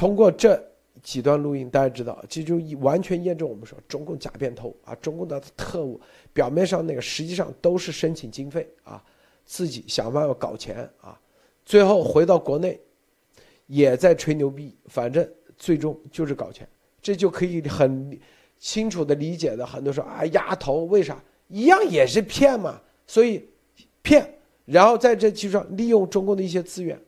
[0.00, 0.58] 通过这。
[1.02, 5.98] 几段录音，大家知道，这就完全验证我们说中共假变偷啊，中共的特务
[6.34, 9.02] 表面上那个实际上都是申请经费啊，
[9.46, 11.18] 自己想办法搞钱啊，
[11.64, 12.78] 最后回到国内
[13.66, 15.26] 也在吹牛逼，反正
[15.56, 16.68] 最终就是搞钱，
[17.00, 18.18] 这就可以很
[18.58, 19.64] 清楚的理解的。
[19.64, 23.48] 很多说啊，丫头为啥一样也是骗嘛，所以
[24.02, 27.00] 骗，然后在这基础上利用中共的一些资源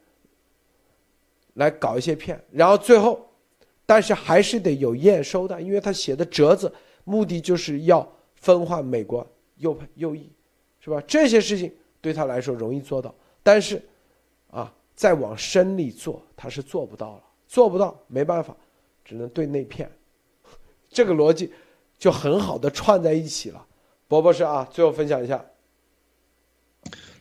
[1.55, 3.29] 来搞一些骗，然后最后。
[3.85, 6.73] 但是还是得有验收的，因为他写的折子，
[7.05, 9.27] 目的就是要分化美国
[9.57, 10.33] 右派右翼，
[10.81, 11.03] 是吧？
[11.07, 13.83] 这些事情对他来说容易做到，但是，
[14.51, 18.57] 啊，再往深里做，他是做不到了，做不到，没办法，
[19.05, 19.91] 只能对内骗，
[20.89, 21.53] 这个逻辑
[21.99, 23.67] 就很好的串在一起了。
[24.07, 25.45] 博博士啊，最后分享一下。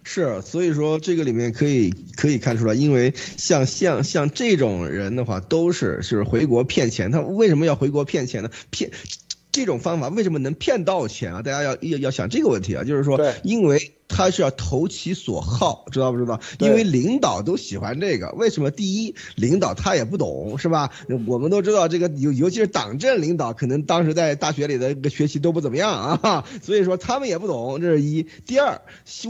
[0.03, 7.11] 是，所以说这个里面可以可以看出来，因为像像像这种人的话，都是就是回国骗钱。
[7.11, 8.49] 他为什么要回国骗钱呢？
[8.69, 8.91] 骗
[9.51, 11.41] 这种方法为什么能骗到钱啊？
[11.41, 13.93] 大家要要要想这个问题啊，就是说，因为。
[14.11, 16.39] 他是要投其所好，知道不知道？
[16.59, 18.29] 因为领导都喜欢这个。
[18.33, 18.69] 为什么？
[18.69, 20.91] 第一，领导他也不懂，是吧？
[21.27, 25.91] 我们都知道这个，尤尤其是党政领导，可能当时在大学里的个学习都不怎么样
[26.21, 28.27] 啊，所以说他们也不懂，这是一。
[28.45, 28.81] 第二，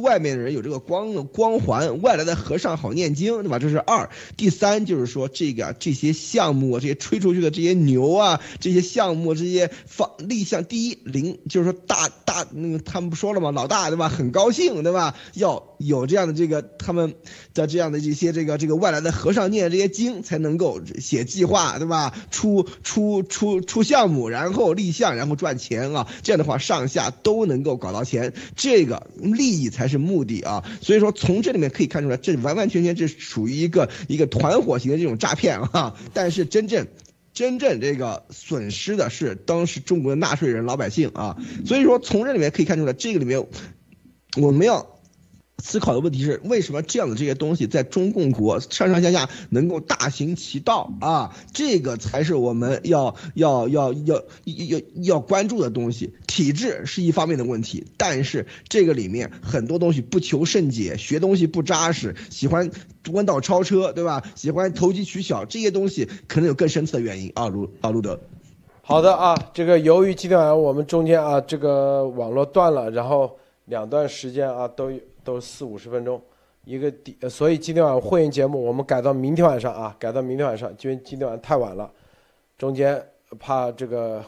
[0.02, 3.60] 外面的人有这个光光环，外来的和尚好念经，对吧？
[3.60, 4.10] 这是二。
[4.38, 13.52] 第三就是说这个这些项目，这些吹出去的这些牛啊，这些项目，这些方立项，第一领就是说大大那个他们不说了吗？
[13.52, 14.10] 老大对吧？
[14.10, 14.71] 很高兴。
[14.82, 15.16] 对吧？
[15.34, 17.16] 要有这样的这个他们
[17.54, 22.14] 的这样的这些这个这个外来的和尚念这些经，才能够写计划，对吧？
[22.32, 26.08] 出出出出项目，然后立项，然后赚钱啊！
[26.24, 30.64] 这样的话，上下都能够搞到钱，这个利益才是目的啊！
[30.82, 35.96] 所以说，从这里面可以看出来，这完完全全这属于一个一个团伙型的这种诈骗啊！
[36.14, 36.88] 但是真正
[37.34, 41.38] 真正这个损失的是当时中国的纳税人老百姓啊！
[41.66, 43.46] 所以说，从这里面可以看出来，这个里面。
[44.38, 44.88] 我们要
[45.64, 51.36] 思考的问题是，为什么这样的这些东西在中共国上上下下能够大行其道啊？
[51.54, 56.16] 这个才是我们要要要要要要关注的东西。
[56.26, 62.72] 体制是一方面的问题，但是这个里面很多东西不求甚解，学东西不扎实，喜欢
[63.12, 64.24] 弯道超车，对吧？
[64.34, 67.50] 喜欢投机取巧，这些东西可能有更深层的原因啊。
[67.50, 68.20] 卢啊，路德。
[68.82, 73.38] 好的啊，这个由于今天晚上我们中间啊，这个网络断了，然后。
[73.66, 74.92] 两段时间啊，都
[75.24, 76.22] 都四五十分钟，
[76.66, 81.92] 一个底，所以今天晚上会员节目我们改到明天晚上啊，改到明天晚上，因为今天晚上太晚了，
[82.58, 83.02] 中间
[83.40, 84.24] 怕这个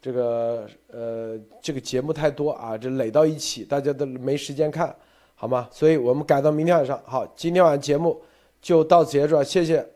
[0.00, 4.94] 这个呃这个节目太多啊，这累到一起，大家都没时间看，
[5.34, 5.68] 好吗？
[5.70, 7.00] 所以我们改到明天晚上。
[7.04, 8.20] 好，今天晚上节目
[8.60, 9.86] 就到此结束，谢谢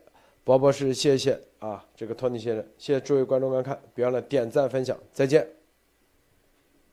[0.43, 5.56] 博博士，谢谢啊，这个托尼先生，谢谢诸位观众观看，别忘了点赞分享，再见。